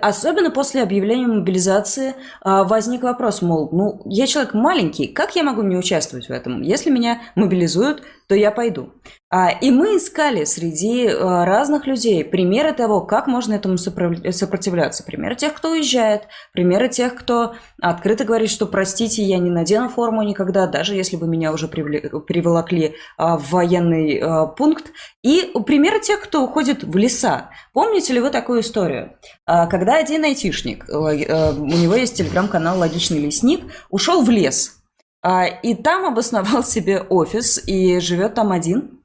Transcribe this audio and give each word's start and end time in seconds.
Особенно 0.00 0.50
после 0.50 0.82
объявления 0.82 1.26
мобилизации 1.26 2.14
а, 2.40 2.64
возник 2.64 3.02
вопрос, 3.02 3.42
мол, 3.42 3.68
ну, 3.72 4.02
я 4.04 4.26
человек 4.26 4.54
маленький, 4.54 5.06
как 5.06 5.36
я 5.36 5.42
могу 5.42 5.62
не 5.62 5.76
участвовать 5.76 6.28
в 6.28 6.30
этом? 6.30 6.62
Если 6.62 6.90
меня 6.90 7.20
мобилизуют, 7.34 8.02
то 8.26 8.34
я 8.34 8.50
пойду. 8.50 8.92
А, 9.32 9.50
и 9.50 9.70
мы 9.70 9.96
искали 9.96 10.42
среди 10.42 11.06
а, 11.06 11.44
разных 11.44 11.86
людей 11.86 12.24
примеры 12.24 12.72
того, 12.72 13.00
как 13.00 13.28
можно 13.28 13.54
этому 13.54 13.78
сопротивляться. 13.78 15.04
Примеры 15.04 15.36
тех, 15.36 15.54
кто 15.54 15.70
уезжает, 15.70 16.22
примеры 16.52 16.88
тех, 16.88 17.14
кто 17.14 17.54
открыто 17.80 18.24
говорит, 18.24 18.50
что 18.50 18.66
простите, 18.66 19.22
я 19.22 19.38
не 19.38 19.50
надену 19.50 19.88
форму 19.88 20.22
никогда, 20.22 20.66
даже 20.66 20.96
если 20.96 21.14
бы 21.14 21.28
меня 21.28 21.52
уже 21.52 21.68
приволокли 21.68 22.96
в 23.18 23.42
военный 23.50 24.20
пункт. 24.56 24.90
И 25.22 25.52
примеры 25.64 26.00
тех, 26.00 26.20
кто 26.20 26.42
уходит 26.42 26.82
в 26.82 26.96
леса. 26.96 27.50
Помните 27.72 28.12
ли 28.12 28.20
вы 28.20 28.30
такую 28.30 28.62
историю? 28.62 29.12
Когда 29.46 29.96
один 29.96 30.24
айтишник, 30.24 30.88
э, 30.88 30.92
э, 30.92 31.52
у 31.52 31.66
него 31.66 31.94
есть 31.94 32.16
телеграм-канал 32.16 32.78
«Логичный 32.78 33.20
лесник», 33.20 33.60
ушел 33.90 34.22
в 34.22 34.30
лес, 34.30 34.80
и 35.62 35.74
там 35.74 36.06
обосновал 36.06 36.64
себе 36.64 37.00
офис 37.00 37.62
и 37.64 38.00
живет 38.00 38.34
там 38.34 38.50
один– 38.50 38.96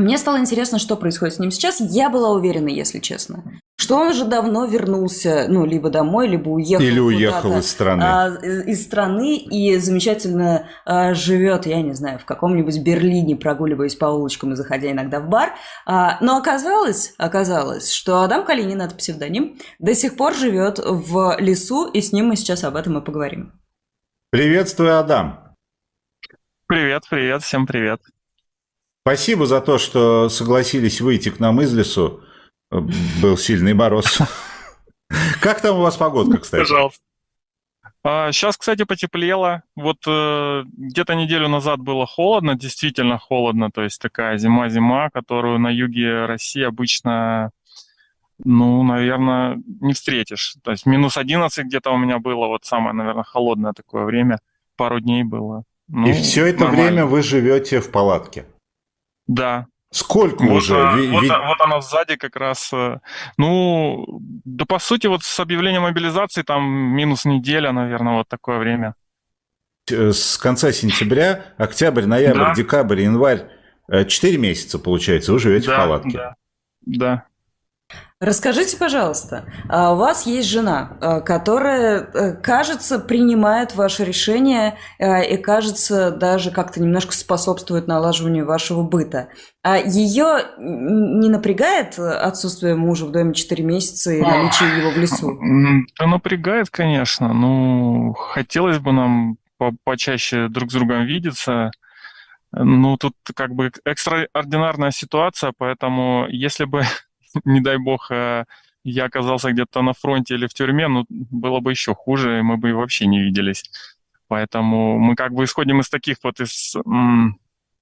мне 0.00 0.16
стало 0.16 0.38
интересно, 0.38 0.78
что 0.78 0.96
происходит 0.96 1.34
с 1.34 1.38
ним 1.38 1.50
сейчас. 1.50 1.80
Я 1.80 2.08
была 2.08 2.30
уверена, 2.30 2.68
если 2.68 3.00
честно, 3.00 3.44
что 3.76 3.96
он 3.96 4.08
уже 4.08 4.24
давно 4.24 4.64
вернулся, 4.64 5.46
ну, 5.48 5.66
либо 5.66 5.90
домой, 5.90 6.26
либо 6.26 6.48
уехал. 6.48 6.84
Или 6.84 6.98
уехал 6.98 7.58
из 7.58 7.70
страны. 7.70 8.02
А, 8.02 8.28
из 8.42 8.82
страны 8.82 9.36
и 9.36 9.76
замечательно 9.76 10.68
а, 10.86 11.12
живет, 11.12 11.66
я 11.66 11.82
не 11.82 11.92
знаю, 11.92 12.18
в 12.18 12.24
каком-нибудь 12.24 12.78
Берлине, 12.78 13.36
прогуливаясь 13.36 13.94
по 13.94 14.06
улочкам 14.06 14.52
и 14.52 14.56
заходя 14.56 14.90
иногда 14.90 15.20
в 15.20 15.28
бар. 15.28 15.54
А, 15.86 16.16
но 16.22 16.38
оказалось, 16.38 17.14
оказалось, 17.18 17.92
что 17.92 18.22
Адам 18.22 18.44
Калинин, 18.44 18.80
это 18.80 18.94
псевдоним, 18.94 19.58
до 19.78 19.94
сих 19.94 20.16
пор 20.16 20.34
живет 20.34 20.78
в 20.78 21.36
лесу, 21.38 21.90
и 21.90 22.00
с 22.00 22.12
ним 22.12 22.28
мы 22.28 22.36
сейчас 22.36 22.64
об 22.64 22.76
этом 22.76 22.98
и 22.98 23.04
поговорим. 23.04 23.52
Приветствую, 24.30 24.98
Адам. 24.98 25.56
Привет, 26.66 27.02
привет, 27.10 27.42
всем 27.42 27.66
привет. 27.66 28.00
Спасибо 29.02 29.46
за 29.46 29.60
то, 29.60 29.78
что 29.78 30.28
согласились 30.28 31.00
выйти 31.00 31.30
к 31.30 31.40
нам 31.40 31.60
из 31.60 31.72
лесу. 31.74 32.20
Был 32.70 33.36
сильный 33.36 33.74
мороз. 33.74 34.18
Как 35.40 35.60
там 35.60 35.78
у 35.78 35.82
вас 35.82 35.96
погодка, 35.96 36.38
кстати? 36.38 36.60
Пожалуйста. 36.60 37.00
А, 38.02 38.32
сейчас, 38.32 38.56
кстати, 38.56 38.84
потеплело. 38.84 39.62
Вот 39.76 39.98
э, 40.06 40.62
где-то 40.76 41.14
неделю 41.14 41.48
назад 41.48 41.80
было 41.80 42.06
холодно, 42.06 42.54
действительно 42.54 43.18
холодно. 43.18 43.70
То 43.70 43.82
есть 43.82 44.00
такая 44.00 44.38
зима-зима, 44.38 45.10
которую 45.10 45.58
на 45.58 45.68
юге 45.68 46.24
России 46.26 46.62
обычно, 46.62 47.50
ну, 48.42 48.82
наверное, 48.82 49.60
не 49.80 49.92
встретишь. 49.92 50.56
То 50.62 50.70
есть 50.70 50.86
минус 50.86 51.16
11 51.18 51.66
где-то 51.66 51.90
у 51.90 51.98
меня 51.98 52.18
было, 52.18 52.46
вот 52.46 52.64
самое, 52.64 52.94
наверное, 52.94 53.24
холодное 53.24 53.72
такое 53.72 54.04
время. 54.04 54.38
Пару 54.76 55.00
дней 55.00 55.24
было. 55.24 55.64
Ну, 55.88 56.08
И 56.08 56.12
все 56.12 56.46
это 56.46 56.60
нормально. 56.64 56.82
время 56.82 57.06
вы 57.06 57.22
живете 57.22 57.80
в 57.80 57.90
палатке? 57.90 58.46
Да. 59.30 59.66
Сколько 59.92 60.42
вот, 60.42 60.56
уже? 60.58 60.76
А, 60.76 60.96
вот, 60.96 61.22
вот 61.22 61.60
она 61.60 61.80
сзади 61.80 62.16
как 62.16 62.36
раз. 62.36 62.72
Э, 62.72 62.98
ну, 63.38 64.04
да 64.44 64.64
по 64.64 64.78
сути 64.78 65.06
вот 65.06 65.22
с 65.22 65.40
объявлением 65.40 65.82
мобилизации 65.82 66.42
там 66.42 66.62
минус 66.64 67.24
неделя, 67.24 67.72
наверное, 67.72 68.14
вот 68.14 68.28
такое 68.28 68.58
время. 68.58 68.94
Э, 69.90 70.10
с 70.12 70.36
конца 70.36 70.72
сентября, 70.72 71.44
октябрь, 71.58 72.06
ноябрь, 72.06 72.38
да. 72.38 72.54
декабрь, 72.54 73.02
январь, 73.02 73.46
э, 73.88 74.04
четыре 74.04 74.38
месяца, 74.38 74.80
получается, 74.80 75.32
вы 75.32 75.38
живете 75.38 75.68
да, 75.68 75.74
в 75.74 75.78
палатке. 75.78 76.18
Да, 76.18 76.34
да. 76.86 77.24
Расскажите, 78.20 78.76
пожалуйста, 78.76 79.46
а 79.66 79.94
у 79.94 79.96
вас 79.96 80.26
есть 80.26 80.46
жена, 80.46 80.98
а, 81.00 81.20
которая, 81.22 82.00
э, 82.02 82.32
кажется, 82.34 82.98
принимает 82.98 83.74
ваше 83.74 84.04
решение 84.04 84.76
э, 84.98 85.24
и, 85.24 85.38
кажется, 85.38 86.10
даже 86.10 86.50
как-то 86.50 86.82
немножко 86.82 87.14
способствует 87.14 87.88
налаживанию 87.88 88.44
вашего 88.44 88.82
быта. 88.82 89.30
А 89.62 89.78
ее 89.78 90.44
не 90.58 91.30
напрягает 91.30 91.98
отсутствие 91.98 92.74
мужа 92.74 93.06
в 93.06 93.10
доме 93.10 93.32
4 93.32 93.64
месяца 93.64 94.12
и 94.12 94.20
наличие 94.20 94.80
его 94.80 94.90
в 94.90 94.98
лесу? 94.98 95.38
Да 95.98 96.06
напрягает, 96.06 96.68
конечно. 96.68 97.32
Ну, 97.32 98.12
хотелось 98.12 98.80
бы 98.80 98.92
нам 98.92 99.38
почаще 99.84 100.48
друг 100.48 100.70
с 100.70 100.74
другом 100.74 101.06
видеться. 101.06 101.70
Ну, 102.52 102.98
тут 102.98 103.14
как 103.34 103.54
бы 103.54 103.72
экстраординарная 103.86 104.90
ситуация, 104.90 105.54
поэтому 105.56 106.26
если 106.28 106.66
бы 106.66 106.82
не 107.44 107.60
дай 107.60 107.78
бог, 107.78 108.10
э, 108.10 108.44
я 108.84 109.04
оказался 109.04 109.52
где-то 109.52 109.82
на 109.82 109.92
фронте 109.92 110.34
или 110.34 110.46
в 110.46 110.54
тюрьме, 110.54 110.88
ну, 110.88 111.04
было 111.08 111.60
бы 111.60 111.70
еще 111.70 111.94
хуже, 111.94 112.38
и 112.38 112.42
мы 112.42 112.56
бы 112.56 112.72
вообще 112.72 113.06
не 113.06 113.20
виделись. 113.20 113.64
Поэтому 114.28 114.98
мы 114.98 115.16
как 115.16 115.32
бы 115.32 115.44
исходим 115.44 115.80
из 115.80 115.88
таких 115.88 116.18
вот 116.22 116.40
из 116.40 116.76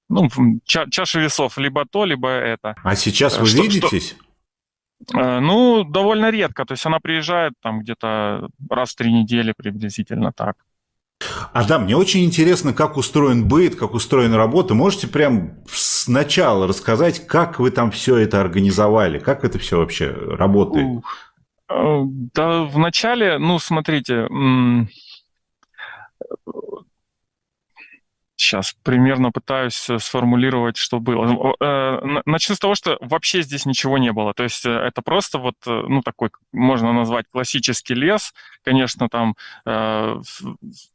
ну, 0.09 0.29
ча 0.65 0.87
чаши 0.91 1.21
весов, 1.21 1.59
либо 1.59 1.85
то, 1.85 2.05
либо 2.05 2.29
это. 2.29 2.75
А 2.83 2.97
сейчас 2.97 3.37
э, 3.37 3.41
вы 3.41 3.47
что, 3.47 3.63
видитесь? 3.63 4.17
Что, 5.07 5.21
э, 5.21 5.41
ну, 5.41 5.85
довольно 5.85 6.31
редко. 6.31 6.65
То 6.65 6.73
есть 6.73 6.87
она 6.87 6.99
приезжает 6.99 7.53
там 7.63 7.81
где-то 7.81 8.49
раз 8.71 8.93
в 8.93 8.97
три 8.97 9.13
недели 9.13 9.53
приблизительно 9.57 10.33
так. 10.33 10.57
А 11.53 11.65
да, 11.65 11.79
мне 11.79 11.97
очень 11.97 12.25
интересно, 12.25 12.73
как 12.73 12.97
устроен 12.97 13.47
быт, 13.47 13.75
как 13.75 13.95
устроена 13.95 14.37
работа. 14.37 14.75
Можете 14.75 15.09
прям 15.09 15.65
сначала 16.09 16.67
рассказать, 16.67 17.27
как 17.27 17.61
вы 17.61 17.71
там 17.71 17.91
все 17.91 18.17
это 18.17 18.41
организовали, 18.41 19.19
как 19.19 19.45
это 19.45 19.59
все 19.59 19.77
вообще 19.79 20.09
работает? 20.11 21.05
Э, 21.69 22.03
да, 22.35 22.63
вначале, 22.63 23.37
ну, 23.37 23.59
смотрите, 23.59 24.27
Сейчас 28.41 28.77
примерно 28.85 29.33
пытаюсь 29.33 29.91
э, 29.91 29.99
сформулировать, 29.99 30.77
что 30.77 31.01
было. 31.01 31.57
Э, 31.59 32.21
начну 32.25 32.55
с 32.55 32.61
того, 32.61 32.77
что 32.77 32.97
вообще 33.01 33.43
здесь 33.43 33.67
ничего 33.67 33.99
не 33.99 34.13
было. 34.13 34.33
То 34.33 34.45
есть 34.45 34.65
э, 34.65 34.71
это 34.71 35.03
просто 35.03 35.39
вот, 35.39 35.57
ну, 35.67 36.03
такой, 36.03 36.31
можно 36.53 36.93
назвать 36.93 37.27
классический 37.33 37.95
лес. 37.95 38.33
Конечно, 38.63 39.09
там 39.09 39.35
в 39.65 40.23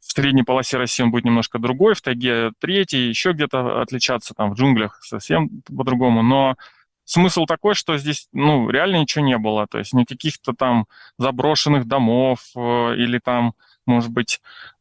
средней 0.00 0.42
полосе 0.42 0.78
России 0.78 1.02
он 1.02 1.10
будет 1.10 1.24
немножко 1.24 1.58
другой, 1.58 1.94
в 1.94 2.00
тайге 2.00 2.52
третий, 2.60 3.08
еще 3.08 3.32
где-то 3.32 3.82
отличаться, 3.82 4.32
там 4.32 4.52
в 4.52 4.54
джунглях 4.54 5.00
совсем 5.02 5.50
по-другому. 5.66 6.22
Но 6.22 6.56
смысл 7.04 7.44
такой, 7.44 7.74
что 7.74 7.98
здесь, 7.98 8.28
ну, 8.32 8.70
реально 8.70 8.96
ничего 8.96 9.24
не 9.24 9.36
было. 9.36 9.66
То 9.66 9.78
есть 9.78 9.92
никаких-то 9.92 10.54
там 10.54 10.86
заброшенных 11.18 11.86
домов 11.86 12.40
или 12.54 13.18
там, 13.22 13.54
может 13.86 14.10
быть, 14.10 14.40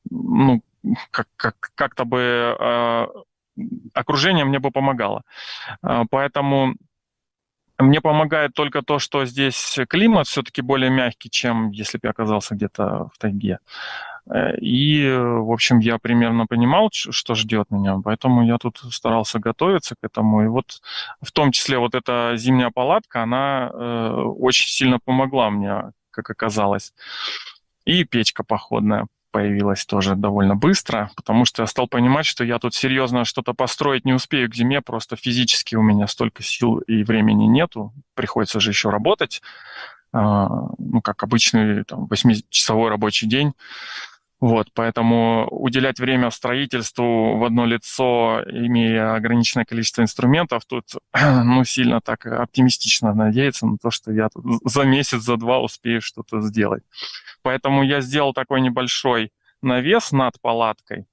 ну, 0.10 0.62
как, 1.12 1.28
как, 1.36 1.72
как-то 1.76 2.06
бы 2.06 2.56
э, 2.60 3.08
окружение 3.94 4.46
мне 4.46 4.60
бы 4.60 4.72
помогало. 4.72 5.24
Э, 5.84 6.04
поэтому 6.10 6.76
мне 7.80 8.02
помогает 8.02 8.54
только 8.54 8.82
то, 8.82 9.00
что 9.00 9.26
здесь 9.26 9.80
климат 9.90 10.28
все-таки 10.28 10.62
более 10.62 10.90
мягкий, 10.92 11.30
чем 11.30 11.72
если 11.72 11.98
бы 11.98 12.08
я 12.08 12.12
оказался 12.12 12.56
где-то 12.56 13.10
в 13.14 13.18
тайге. 13.18 13.60
Э, 14.30 14.56
и, 14.58 15.10
в 15.12 15.52
общем, 15.52 15.80
я 15.80 15.98
примерно 15.98 16.46
понимал, 16.48 16.90
что 16.92 17.36
ждет 17.36 17.72
меня, 17.72 17.98
поэтому 18.04 18.46
я 18.46 18.58
тут 18.58 18.78
старался 18.92 19.40
готовиться 19.40 19.96
к 19.96 20.04
этому. 20.04 20.44
И 20.44 20.48
вот 20.48 20.82
в 21.22 21.32
том 21.32 21.52
числе 21.52 21.78
вот 21.78 21.96
эта 21.96 22.34
зимняя 22.36 22.72
палатка, 22.72 23.24
она 23.24 23.70
э, 23.74 24.10
очень 24.40 24.70
сильно 24.70 25.00
помогла 25.00 25.50
мне, 25.50 25.92
как 26.12 26.30
оказалось. 26.30 26.94
И 27.86 28.06
печка 28.06 28.44
походная 28.44 29.08
появилась 29.34 29.84
тоже 29.84 30.16
довольно 30.16 30.56
быстро, 30.56 31.10
потому 31.16 31.44
что 31.44 31.64
я 31.64 31.68
стал 31.68 31.88
понимать, 31.88 32.28
что 32.28 32.44
я 32.44 32.60
тут 32.60 32.76
серьезно 32.76 33.26
что-то 33.26 33.54
построить 33.54 34.06
не 34.06 34.14
успею 34.14 34.50
к 34.50 34.56
зиме, 34.56 34.80
просто 34.80 35.16
физически 35.16 35.76
у 35.76 35.82
меня 35.82 36.08
столько 36.08 36.44
сил 36.44 36.78
и 36.78 37.04
времени 37.04 37.46
нету, 37.46 37.92
приходится 38.14 38.60
же 38.60 38.70
еще 38.70 38.92
работать, 38.92 39.42
а, 40.14 40.48
ну, 40.78 41.02
как 41.02 41.24
обычный 41.24 41.84
там, 41.84 42.06
8-часовой 42.06 42.90
рабочий 42.90 43.28
день. 43.28 43.54
Вот, 44.44 44.68
поэтому 44.74 45.48
уделять 45.52 46.02
время 46.02 46.30
строительству 46.30 47.38
в 47.38 47.46
одно 47.46 47.66
лицо, 47.66 48.42
имея 48.46 49.16
ограниченное 49.16 49.64
количество 49.64 50.02
инструментов, 50.02 50.66
тут 50.66 50.84
ну, 51.14 51.64
сильно 51.64 52.02
так 52.02 52.26
оптимистично 52.26 53.14
надеяться 53.14 53.66
на 53.66 53.78
то, 53.78 53.90
что 53.90 54.12
я 54.12 54.28
за 54.66 54.84
месяц, 54.84 55.22
за 55.22 55.38
два 55.38 55.62
успею 55.62 56.02
что-то 56.02 56.42
сделать. 56.42 56.84
Поэтому 57.42 57.84
я 57.84 58.02
сделал 58.02 58.34
такой 58.34 58.60
небольшой 58.60 59.32
навес 59.62 60.12
над 60.12 60.38
палаткой. 60.42 61.06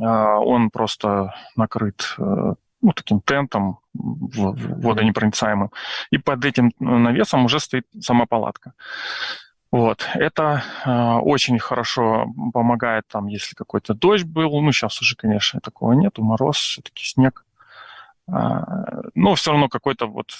А, 0.00 0.38
он 0.38 0.70
просто 0.70 1.34
накрыт 1.56 2.14
э, 2.16 2.54
ну, 2.80 2.92
таким 2.94 3.20
тентом 3.20 3.80
водонепроницаемым. 3.92 5.72
И 6.10 6.16
под 6.16 6.42
этим 6.46 6.72
навесом 6.78 7.44
уже 7.44 7.60
стоит 7.60 7.86
сама 8.00 8.24
палатка. 8.24 8.72
Вот. 9.74 10.06
Это 10.14 10.62
э, 10.86 11.18
очень 11.24 11.58
хорошо 11.58 12.32
помогает, 12.52 13.08
там, 13.08 13.26
если 13.26 13.56
какой-то 13.56 13.92
дождь 13.92 14.24
был. 14.24 14.60
Ну, 14.60 14.70
сейчас 14.70 15.00
уже, 15.02 15.16
конечно, 15.16 15.58
такого 15.60 15.94
нету. 15.94 16.22
Мороз, 16.22 16.58
все-таки 16.58 17.04
снег. 17.04 17.44
Э, 18.28 18.60
но 19.16 19.34
все 19.34 19.50
равно 19.50 19.68
какой-то 19.68 20.06
вот 20.06 20.30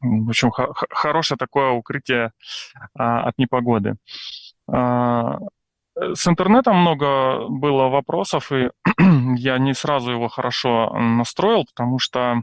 в 0.00 0.30
общем, 0.30 0.50
хорошее 0.50 1.36
такое 1.36 1.72
укрытие 1.72 2.32
от 2.94 3.36
непогоды. 3.36 3.96
С 4.66 6.28
интернетом 6.28 6.76
много 6.76 7.48
было 7.48 7.88
вопросов, 7.88 8.52
и 8.52 8.70
я 9.36 9.58
не 9.58 9.74
сразу 9.74 10.12
его 10.12 10.28
хорошо 10.28 10.90
настроил, 10.94 11.64
потому 11.66 11.98
что 11.98 12.42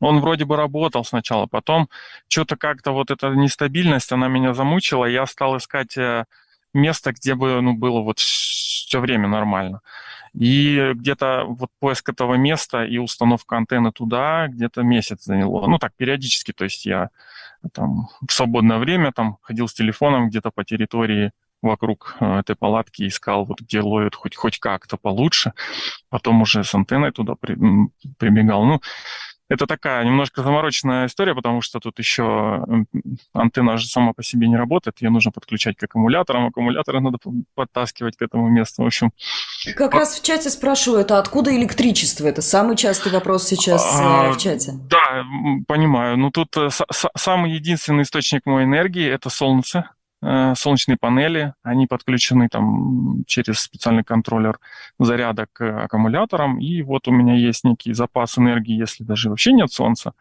он 0.00 0.20
вроде 0.20 0.44
бы 0.44 0.56
работал 0.56 1.04
сначала, 1.04 1.46
потом 1.46 1.88
что-то 2.28 2.56
как-то 2.56 2.92
вот 2.92 3.10
эта 3.10 3.30
нестабильность, 3.30 4.12
она 4.12 4.28
меня 4.28 4.54
замучила, 4.54 5.04
я 5.06 5.26
стал 5.26 5.56
искать 5.56 5.96
э, 5.96 6.24
место, 6.74 7.12
где 7.12 7.34
бы 7.34 7.60
ну, 7.60 7.74
было 7.74 8.00
вот 8.00 8.18
все 8.18 9.00
время 9.00 9.28
нормально. 9.28 9.80
И 10.34 10.92
где-то 10.94 11.44
вот 11.48 11.70
поиск 11.80 12.10
этого 12.10 12.34
места 12.34 12.84
и 12.84 12.98
установка 12.98 13.56
антенны 13.56 13.90
туда 13.90 14.48
где-то 14.48 14.82
месяц 14.82 15.24
заняло. 15.24 15.66
Ну 15.66 15.78
так, 15.78 15.94
периодически, 15.96 16.52
то 16.52 16.64
есть 16.64 16.84
я 16.84 17.08
там 17.72 18.08
в 18.26 18.30
свободное 18.32 18.78
время 18.78 19.12
там 19.12 19.38
ходил 19.40 19.66
с 19.66 19.72
телефоном 19.72 20.28
где-то 20.28 20.50
по 20.50 20.62
территории 20.62 21.32
вокруг 21.62 22.16
э, 22.20 22.40
этой 22.40 22.54
палатки, 22.54 23.06
искал, 23.08 23.46
вот 23.46 23.60
где 23.60 23.80
ловят 23.80 24.14
хоть, 24.14 24.36
хоть 24.36 24.58
как-то 24.58 24.96
получше. 24.98 25.52
Потом 26.10 26.42
уже 26.42 26.64
с 26.64 26.74
антенной 26.74 27.12
туда 27.12 27.34
при, 27.34 27.56
прибегал. 28.18 28.64
Ну, 28.66 28.80
это 29.48 29.66
такая 29.66 30.04
немножко 30.04 30.42
замороченная 30.42 31.06
история, 31.06 31.34
потому 31.34 31.60
что 31.60 31.78
тут 31.78 31.98
еще 31.98 32.64
антенна 33.32 33.76
же 33.76 33.86
сама 33.86 34.12
по 34.12 34.22
себе 34.22 34.48
не 34.48 34.56
работает, 34.56 35.00
ее 35.00 35.10
нужно 35.10 35.30
подключать 35.30 35.76
к 35.76 35.82
аккумуляторам, 35.84 36.46
аккумуляторы 36.46 37.00
надо 37.00 37.18
подтаскивать 37.54 38.16
к 38.16 38.22
этому 38.22 38.48
месту, 38.48 38.82
в 38.82 38.86
общем. 38.86 39.12
Как 39.76 39.92
по... 39.92 39.98
раз 40.00 40.18
в 40.18 40.24
чате 40.24 40.50
спрашивают, 40.50 41.10
а 41.10 41.18
откуда 41.18 41.56
электричество? 41.56 42.26
Это 42.26 42.42
самый 42.42 42.76
частый 42.76 43.12
вопрос 43.12 43.46
сейчас 43.46 43.86
а, 43.94 44.32
в 44.32 44.38
чате. 44.38 44.72
Да, 44.90 45.24
понимаю. 45.68 46.16
Ну 46.16 46.30
тут 46.30 46.56
э, 46.56 46.68
самый 47.16 47.52
единственный 47.52 48.02
источник 48.02 48.46
моей 48.46 48.66
энергии– 48.66 49.08
это 49.10 49.30
солнце. 49.30 49.90
Э, 50.22 50.54
солнечные 50.56 50.96
панели, 50.96 51.52
они 51.62 51.86
подключены 51.86 52.48
там 52.48 53.24
через 53.26 53.60
специальный 53.60 54.02
контроллер 54.02 54.58
заряда 54.98 55.46
к 55.52 55.84
аккумуляторам, 55.84 56.58
и 56.58 56.82
вот 56.82 57.06
у 57.06 57.12
меня 57.12 57.34
есть 57.34 57.64
некий 57.64 57.92
запас 57.92 58.38
энергии, 58.38 58.78
если 58.78 59.04
даже 59.04 59.28
вообще 59.28 59.52
нет 59.52 59.70
солнца. 59.70 60.14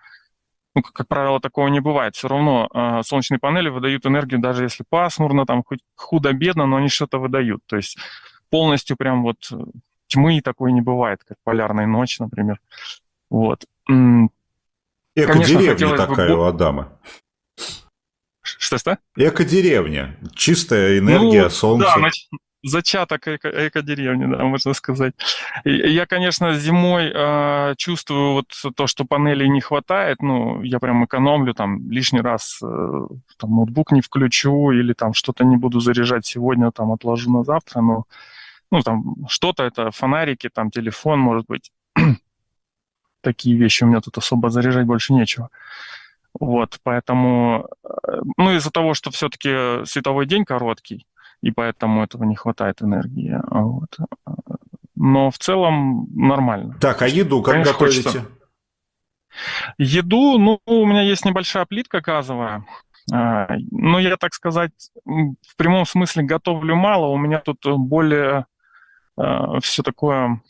Ну, 0.75 0.81
как, 0.81 1.07
правило, 1.07 1.39
такого 1.39 1.69
не 1.69 1.79
бывает. 1.79 2.17
Все 2.17 2.27
равно 2.27 2.67
э, 2.73 3.01
солнечные 3.05 3.39
панели 3.39 3.69
выдают 3.69 4.05
энергию, 4.05 4.41
даже 4.41 4.63
если 4.63 4.83
пасмурно, 4.87 5.45
там 5.45 5.63
хоть 5.63 5.79
худо-бедно, 5.95 6.65
но 6.65 6.75
они 6.75 6.89
что-то 6.89 7.17
выдают. 7.17 7.61
То 7.65 7.77
есть 7.77 7.97
полностью 8.49 8.97
прям 8.97 9.23
вот 9.23 9.49
тьмы 10.07 10.41
такой 10.41 10.73
не 10.73 10.81
бывает, 10.81 11.23
как 11.25 11.37
полярная 11.45 11.87
ночь, 11.87 12.19
например. 12.19 12.59
Вот. 13.29 13.63
Эко-деревня 15.15 15.95
такая 15.95 16.35
бы... 16.35 16.41
у 16.41 16.43
Адама. 16.43 16.99
Что-что? 18.65 18.97
Эко-деревня. 19.15 20.17
Чистая 20.33 20.97
энергия, 20.97 21.43
ну, 21.43 21.49
солнце. 21.51 21.85
Да, 21.85 21.97
нач... 21.97 22.27
зачаток 22.63 23.27
эко- 23.27 23.67
эко-деревни, 23.67 24.25
да, 24.25 24.43
можно 24.43 24.73
сказать. 24.73 25.13
Я, 25.65 26.07
конечно, 26.07 26.55
зимой 26.55 27.11
э, 27.13 27.75
чувствую 27.77 28.33
вот 28.33 28.75
то, 28.75 28.87
что 28.87 29.05
панелей 29.05 29.49
не 29.49 29.61
хватает, 29.61 30.23
ну, 30.23 30.63
я 30.63 30.79
прям 30.79 31.05
экономлю, 31.05 31.53
там, 31.53 31.91
лишний 31.91 32.21
раз 32.21 32.59
э, 32.63 33.07
там, 33.37 33.51
ноутбук 33.51 33.91
не 33.91 34.01
включу 34.01 34.71
или 34.71 34.93
там 34.93 35.13
что-то 35.13 35.43
не 35.43 35.57
буду 35.57 35.79
заряжать 35.79 36.25
сегодня, 36.25 36.71
там, 36.71 36.91
отложу 36.91 37.31
на 37.31 37.43
завтра, 37.43 37.81
но, 37.81 38.05
ну, 38.71 38.81
там, 38.81 39.27
что-то 39.29 39.63
это 39.63 39.91
фонарики, 39.91 40.49
там, 40.51 40.71
телефон, 40.71 41.19
может 41.19 41.45
быть, 41.45 41.71
такие 43.21 43.55
вещи 43.55 43.83
у 43.83 43.87
меня 43.87 44.01
тут 44.01 44.17
особо 44.17 44.49
заряжать 44.49 44.87
больше 44.87 45.13
нечего. 45.13 45.51
Вот, 46.39 46.79
поэтому, 46.83 47.69
э, 47.83 47.87
ну, 48.37 48.51
из-за 48.55 48.71
того, 48.71 48.93
что 48.93 49.11
все-таки 49.11 49.85
световой 49.85 50.25
день 50.25 50.45
короткий, 50.45 51.07
и 51.41 51.51
поэтому 51.51 52.03
этого 52.03 52.23
не 52.23 52.35
хватает 52.35 52.81
энергии. 52.81 53.39
Вот. 53.49 53.97
Но 54.95 55.31
в 55.31 55.37
целом 55.37 56.07
нормально. 56.13 56.75
Так, 56.79 57.01
а 57.01 57.07
еду 57.07 57.41
как 57.41 57.53
Конечно, 57.53 57.73
готовите? 57.73 58.03
Хочется... 58.03 58.31
Еду, 59.77 60.37
ну, 60.37 60.59
у 60.65 60.85
меня 60.85 61.01
есть 61.01 61.25
небольшая 61.25 61.65
плитка 61.65 62.01
газовая. 62.01 62.65
А, 63.13 63.47
но 63.71 63.99
я, 63.99 64.17
так 64.17 64.33
сказать, 64.33 64.71
в 65.05 65.55
прямом 65.57 65.85
смысле 65.85 66.23
готовлю 66.23 66.75
мало. 66.75 67.07
У 67.07 67.17
меня 67.17 67.39
тут 67.39 67.59
более 67.65 68.45
э, 69.17 69.59
все 69.61 69.83
такое 69.83 70.41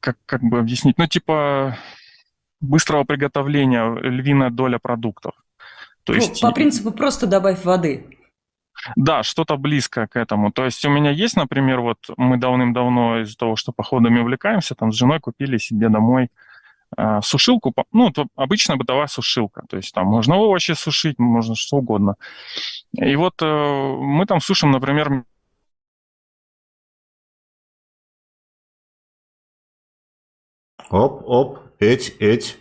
как, 0.00 0.16
как 0.26 0.42
бы 0.42 0.58
объяснить, 0.58 0.98
ну, 0.98 1.06
типа 1.06 1.76
быстрого 2.60 3.04
приготовления 3.04 3.94
львиная 4.00 4.50
доля 4.50 4.78
продуктов. 4.78 5.32
То 6.04 6.12
ну, 6.12 6.18
есть... 6.18 6.40
По 6.40 6.52
принципу 6.52 6.90
просто 6.90 7.26
добавь 7.26 7.64
воды. 7.64 8.18
Да, 8.96 9.22
что-то 9.22 9.56
близкое 9.56 10.06
к 10.06 10.16
этому. 10.16 10.52
То 10.52 10.64
есть 10.64 10.84
у 10.84 10.90
меня 10.90 11.10
есть, 11.10 11.36
например, 11.36 11.80
вот 11.80 11.98
мы 12.16 12.36
давным-давно 12.36 13.20
из-за 13.22 13.36
того, 13.36 13.56
что 13.56 13.72
походами 13.72 14.20
увлекаемся, 14.20 14.74
там 14.74 14.92
с 14.92 14.96
женой 14.96 15.20
купили 15.20 15.58
себе 15.58 15.88
домой 15.88 16.28
э, 16.96 17.20
сушилку, 17.22 17.74
ну, 17.92 18.10
то 18.10 18.26
обычная 18.36 18.76
бытовая 18.76 19.08
сушилка. 19.08 19.64
То 19.68 19.76
есть 19.76 19.92
там 19.92 20.06
можно 20.06 20.36
овощи 20.36 20.72
сушить, 20.72 21.18
можно 21.18 21.54
что 21.56 21.78
угодно. 21.78 22.14
И 22.92 23.16
вот 23.16 23.42
э, 23.42 23.96
мы 24.00 24.26
там 24.26 24.40
сушим, 24.40 24.70
например, 24.70 25.24
Оп, 30.90 31.22
оп, 31.26 31.58
эть, 31.78 32.16
эть. 32.18 32.58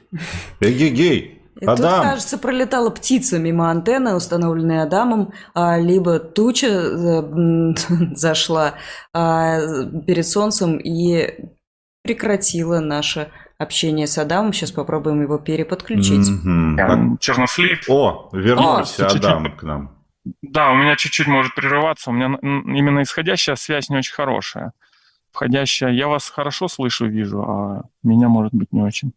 Эгегей. 0.59 1.37
Адам. 1.61 1.75
Тут, 1.77 2.11
кажется, 2.11 2.37
пролетала 2.37 2.89
птица 2.89 3.39
мимо 3.39 3.71
антенны, 3.71 4.15
установленной 4.15 4.83
Адамом, 4.83 5.33
а, 5.55 5.79
либо 5.79 6.19
туча 6.19 6.67
э, 6.67 7.73
зашла 8.15 8.75
а, 9.13 9.57
перед 10.05 10.27
солнцем 10.27 10.77
и 10.77 11.49
прекратила 12.03 12.79
наше 12.79 13.31
общение 13.57 14.05
с 14.05 14.17
Адамом. 14.19 14.53
Сейчас 14.53 14.71
попробуем 14.71 15.21
его 15.21 15.39
переподключить. 15.39 16.29
Mm-hmm. 16.29 17.17
Чернослив. 17.19 17.83
О, 17.89 18.29
вернулся 18.33 19.07
О, 19.07 19.15
Адам 19.15 19.57
к 19.57 19.63
нам. 19.63 19.97
Да, 20.41 20.71
у 20.71 20.75
меня 20.75 20.95
чуть-чуть 20.95 21.27
может 21.27 21.55
прерываться. 21.55 22.11
У 22.11 22.13
меня 22.13 22.37
именно 22.41 23.01
исходящая 23.01 23.55
связь 23.55 23.89
не 23.89 23.97
очень 23.97 24.13
хорошая 24.13 24.73
входящая. 25.37 25.91
Я 25.91 26.07
вас 26.07 26.29
хорошо 26.29 26.67
слышу, 26.67 27.05
вижу, 27.05 27.41
а 27.43 27.83
меня, 28.03 28.27
может 28.27 28.53
быть, 28.53 28.73
не 28.73 28.81
очень. 28.81 29.13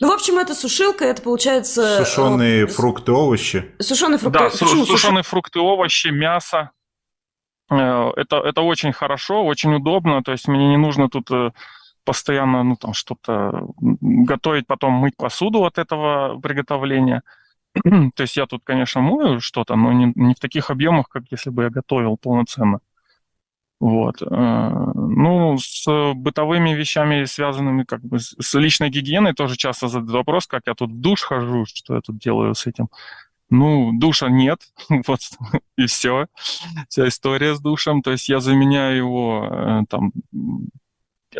Ну, 0.00 0.08
в 0.08 0.12
общем, 0.12 0.38
это 0.38 0.54
сушилка, 0.54 1.04
это 1.04 1.22
получается... 1.22 2.04
Сушеные 2.04 2.64
э, 2.64 2.66
фрукты, 2.66 3.12
овощи. 3.12 3.72
Сушеные 3.78 4.18
фрукты, 4.18 4.38
да, 4.38 4.50
Почему 4.50 4.84
сушеные 4.84 5.22
суш... 5.22 5.30
фрукты, 5.30 5.60
овощи, 5.60 6.08
мясо. 6.08 6.70
Э, 7.70 8.10
это, 8.16 8.36
это 8.38 8.60
очень 8.60 8.92
хорошо, 8.92 9.44
очень 9.44 9.74
удобно. 9.74 10.22
То 10.22 10.32
есть 10.32 10.48
мне 10.48 10.68
не 10.68 10.76
нужно 10.76 11.08
тут 11.08 11.30
э, 11.30 11.52
постоянно 12.04 12.64
ну, 12.64 12.76
там, 12.76 12.92
что-то 12.92 13.68
готовить, 13.80 14.66
потом 14.66 14.92
мыть 14.94 15.16
посуду 15.16 15.64
от 15.64 15.78
этого 15.78 16.40
приготовления. 16.40 17.22
То 17.84 18.22
есть 18.22 18.36
я 18.36 18.46
тут, 18.46 18.62
конечно, 18.64 19.00
мою 19.00 19.40
что-то, 19.40 19.76
но 19.76 19.92
не, 19.92 20.12
не 20.16 20.34
в 20.34 20.40
таких 20.40 20.70
объемах, 20.70 21.08
как 21.08 21.22
если 21.30 21.50
бы 21.50 21.62
я 21.62 21.70
готовил 21.70 22.16
полноценно. 22.16 22.80
Вот. 23.80 24.22
Э, 24.22 24.70
ну, 24.94 25.58
с 25.58 26.14
бытовыми 26.14 26.70
вещами, 26.70 27.24
связанными 27.24 27.84
как 27.84 28.02
бы 28.02 28.18
с 28.18 28.54
личной 28.54 28.90
гигиеной, 28.90 29.34
тоже 29.34 29.56
часто 29.56 29.88
задают 29.88 30.12
вопрос, 30.12 30.46
как 30.46 30.62
я 30.66 30.74
тут 30.74 30.90
в 30.90 31.00
душ 31.00 31.22
хожу, 31.22 31.66
что 31.66 31.96
я 31.96 32.00
тут 32.00 32.18
делаю 32.18 32.54
с 32.54 32.66
этим. 32.66 32.88
Ну, 33.50 33.92
душа 33.92 34.28
нет, 34.28 34.60
вот, 35.06 35.20
и 35.76 35.86
все. 35.86 36.26
Вся 36.88 37.08
история 37.08 37.54
с 37.54 37.60
душем. 37.60 38.02
То 38.02 38.12
есть 38.12 38.28
я 38.28 38.40
заменяю 38.40 38.96
его 38.96 39.48
э, 39.50 39.80
там 39.88 40.12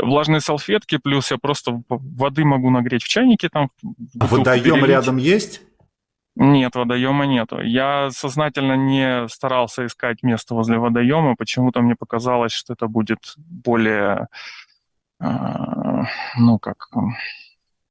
влажные 0.00 0.40
салфетки, 0.40 0.98
плюс 0.98 1.30
я 1.30 1.38
просто 1.38 1.82
воды 1.88 2.44
могу 2.44 2.70
нагреть 2.70 3.02
в 3.02 3.08
чайнике 3.08 3.48
там. 3.48 3.70
Водоем 4.14 4.84
рядом 4.84 5.16
есть? 5.16 5.62
Нет, 6.36 6.74
водоема 6.74 7.26
нету. 7.26 7.60
Я 7.60 8.10
сознательно 8.10 8.74
не 8.74 9.28
старался 9.28 9.86
искать 9.86 10.22
место 10.22 10.54
возле 10.54 10.78
водоема. 10.78 11.36
Почему-то 11.36 11.80
мне 11.80 11.94
показалось, 11.94 12.52
что 12.52 12.72
это 12.72 12.88
будет 12.88 13.34
более, 13.36 14.26
э, 15.20 15.26
ну 16.36 16.58
как, 16.58 16.88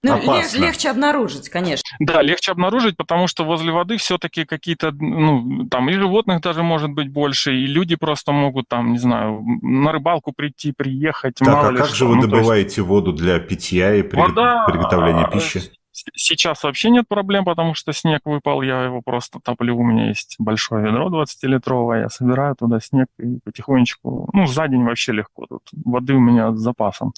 ну, 0.06 0.16
Опасно. 0.16 0.60
легче 0.60 0.90
обнаружить, 0.90 1.48
конечно. 1.48 1.86
Да, 2.02 2.22
легче 2.22 2.52
обнаружить, 2.52 2.98
потому 2.98 3.28
что 3.28 3.46
возле 3.46 3.72
воды 3.72 3.96
все-таки 3.96 4.44
какие-то, 4.44 4.92
ну, 4.92 5.66
там 5.72 5.90
и 5.90 5.94
животных 5.94 6.42
даже 6.42 6.62
может 6.62 6.92
быть 6.92 7.08
больше, 7.08 7.56
и 7.56 7.66
люди 7.66 7.96
просто 7.96 8.34
могут 8.34 8.68
там, 8.68 8.92
не 8.92 8.98
знаю, 8.98 9.42
на 9.62 9.94
рыбалку 9.94 10.34
прийти, 10.36 10.74
приехать. 10.74 11.36
Так, 11.36 11.48
а 11.48 11.74
как 11.74 11.86
что. 11.86 11.96
же 11.96 12.06
вы 12.06 12.16
ну, 12.18 12.24
добываете 12.24 12.68
есть... 12.68 12.80
воду 12.80 13.14
для 13.14 13.40
питья 13.40 13.96
и 13.96 14.02
при... 14.02 14.20
Вода... 14.20 14.66
приготовления 14.66 15.30
пищи? 15.32 15.72
Сейчас 15.94 16.64
вообще 16.64 16.90
нет 16.90 17.08
проблем, 17.08 17.46
потому 17.46 17.76
что 17.76 17.94
снег 17.94 18.22
выпал, 18.26 18.64
я 18.64 18.84
его 18.84 19.02
просто 19.02 19.40
топлю. 19.40 19.78
У 19.78 19.84
меня 19.84 20.08
есть 20.08 20.36
большое 20.40 20.84
ведро 20.86 21.10
20-литровое, 21.10 22.02
я 22.02 22.10
собираю 22.10 22.56
туда 22.56 22.80
снег 22.80 23.08
и 23.20 23.40
потихонечку, 23.44 24.30
ну, 24.34 24.48
за 24.48 24.68
день 24.68 24.84
вообще 24.84 25.12
легко. 25.12 25.46
Тут 25.46 25.70
воды 25.86 26.14
у 26.14 26.20
меня 26.20 26.52
с 26.52 26.60
запасом. 26.60 27.14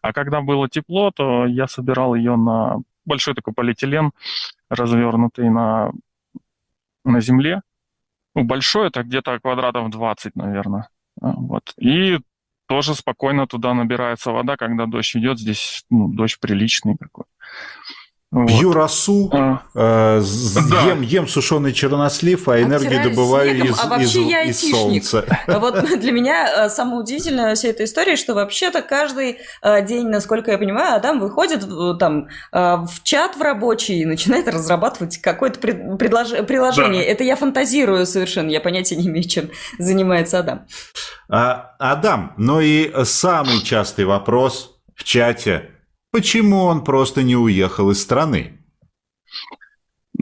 А 0.00 0.12
когда 0.12 0.40
было 0.40 0.68
тепло, 0.68 1.10
то 1.10 1.44
я 1.44 1.66
собирал 1.66 2.14
ее 2.14 2.36
на 2.36 2.78
большой 3.04 3.34
такой 3.34 3.52
полиэтилен, 3.52 4.12
развернутый 4.68 5.50
на, 5.50 5.90
на 7.04 7.20
земле. 7.20 7.62
Ну, 8.36 8.44
большой, 8.44 8.88
это 8.88 9.02
где-то 9.02 9.40
квадратов 9.40 9.90
20, 9.90 10.36
наверное. 10.36 10.88
А, 11.20 11.32
вот. 11.32 11.74
И 11.78 12.20
тоже 12.66 12.94
спокойно 12.94 13.48
туда 13.48 13.74
набирается 13.74 14.30
вода, 14.30 14.56
когда 14.56 14.86
дождь 14.86 15.16
идет. 15.16 15.40
Здесь 15.40 15.84
ну, 15.90 16.06
дождь 16.06 16.38
приличный 16.38 16.96
какой. 16.96 17.24
Вот. 18.32 18.46
Пью 18.46 18.72
росу, 18.72 19.28
а. 19.32 19.62
э, 19.74 20.22
да. 20.70 20.82
ем, 20.86 21.00
ем 21.02 21.26
сушеный 21.26 21.72
чернослив, 21.72 22.48
а 22.48 22.62
энергию 22.62 23.02
добываю 23.02 23.50
снегом, 23.50 23.70
из, 23.72 23.80
а 23.80 23.88
вообще 23.88 24.22
из, 24.22 24.30
я 24.30 24.42
из 24.42 24.70
солнца. 24.70 25.24
Вот 25.48 25.98
для 25.98 26.12
меня 26.12 26.66
э, 26.66 26.68
самое 26.68 27.00
удивительное 27.00 27.56
вся 27.56 27.70
эта 27.70 27.82
история, 27.82 28.14
что 28.14 28.34
вообще-то 28.34 28.82
каждый 28.82 29.38
э, 29.62 29.84
день, 29.84 30.06
насколько 30.06 30.52
я 30.52 30.58
понимаю, 30.58 30.94
Адам 30.94 31.18
выходит 31.18 31.64
э, 31.64 31.94
там 31.98 32.28
в 32.52 33.02
чат 33.02 33.36
в 33.36 33.42
рабочий 33.42 34.02
и 34.02 34.04
начинает 34.04 34.46
разрабатывать 34.46 35.18
какое-то 35.18 35.58
предлож... 35.58 36.30
приложение. 36.46 37.04
Да. 37.04 37.10
Это 37.10 37.24
я 37.24 37.34
фантазирую 37.34 38.06
совершенно, 38.06 38.50
я 38.50 38.60
понятия 38.60 38.94
не 38.94 39.08
имею, 39.08 39.28
чем 39.28 39.50
занимается 39.78 40.38
Адам. 40.38 40.66
А, 41.28 41.74
Адам, 41.80 42.34
но 42.36 42.60
и 42.60 42.92
самый 43.04 43.60
частый 43.64 44.04
вопрос 44.04 44.78
в 44.94 45.02
чате– 45.02 45.70
Почему 46.10 46.64
он 46.64 46.82
просто 46.84 47.22
не 47.22 47.36
уехал 47.36 47.90
из 47.90 48.02
страны? 48.02 48.60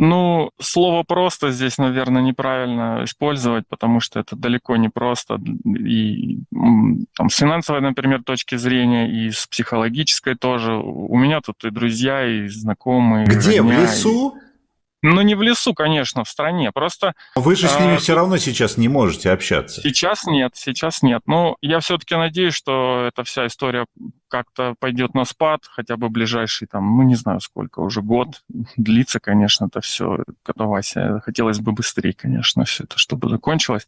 Ну, 0.00 0.50
слово 0.60 1.02
«просто» 1.02 1.50
здесь, 1.50 1.76
наверное, 1.76 2.22
неправильно 2.22 3.02
использовать, 3.02 3.66
потому 3.68 3.98
что 3.98 4.20
это 4.20 4.36
далеко 4.36 4.76
не 4.76 4.90
просто. 4.90 5.40
И 5.64 6.38
там, 6.52 7.30
с 7.30 7.36
финансовой, 7.36 7.80
например, 7.80 8.22
точки 8.22 8.54
зрения, 8.54 9.10
и 9.10 9.30
с 9.32 9.48
психологической 9.48 10.36
тоже. 10.36 10.74
У 10.74 11.16
меня 11.16 11.40
тут 11.40 11.64
и 11.64 11.70
друзья, 11.70 12.24
и 12.24 12.46
знакомые. 12.46 13.26
Где? 13.26 13.60
Родня, 13.60 13.62
в 13.62 13.82
лесу? 13.82 14.36
И... 14.36 14.47
Ну, 15.02 15.20
не 15.22 15.36
в 15.36 15.42
лесу, 15.42 15.74
конечно, 15.74 16.24
в 16.24 16.28
стране. 16.28 16.72
Просто... 16.72 17.14
Вы 17.36 17.54
же 17.54 17.68
с 17.68 17.78
ними 17.78 17.94
а, 17.94 17.98
все 17.98 18.14
равно 18.16 18.36
сейчас 18.36 18.76
не 18.76 18.88
можете 18.88 19.30
общаться. 19.30 19.80
Сейчас 19.80 20.24
нет, 20.26 20.52
сейчас 20.54 21.02
нет. 21.02 21.22
Но 21.26 21.56
я 21.60 21.78
все-таки 21.78 22.16
надеюсь, 22.16 22.54
что 22.54 23.06
эта 23.06 23.22
вся 23.22 23.46
история 23.46 23.86
как-то 24.28 24.74
пойдет 24.80 25.14
на 25.14 25.24
спад, 25.24 25.60
хотя 25.64 25.96
бы 25.96 26.08
ближайший, 26.08 26.66
там, 26.66 26.96
ну, 26.96 27.02
не 27.04 27.14
знаю 27.14 27.40
сколько, 27.40 27.78
уже 27.78 28.02
год 28.02 28.42
длится, 28.48 29.20
конечно, 29.20 29.66
это 29.66 29.80
все 29.80 30.24
катавасия. 30.42 31.20
Хотелось 31.20 31.60
бы 31.60 31.72
быстрее, 31.72 32.12
конечно, 32.12 32.64
все 32.64 32.84
это, 32.84 32.98
чтобы 32.98 33.28
закончилось. 33.28 33.86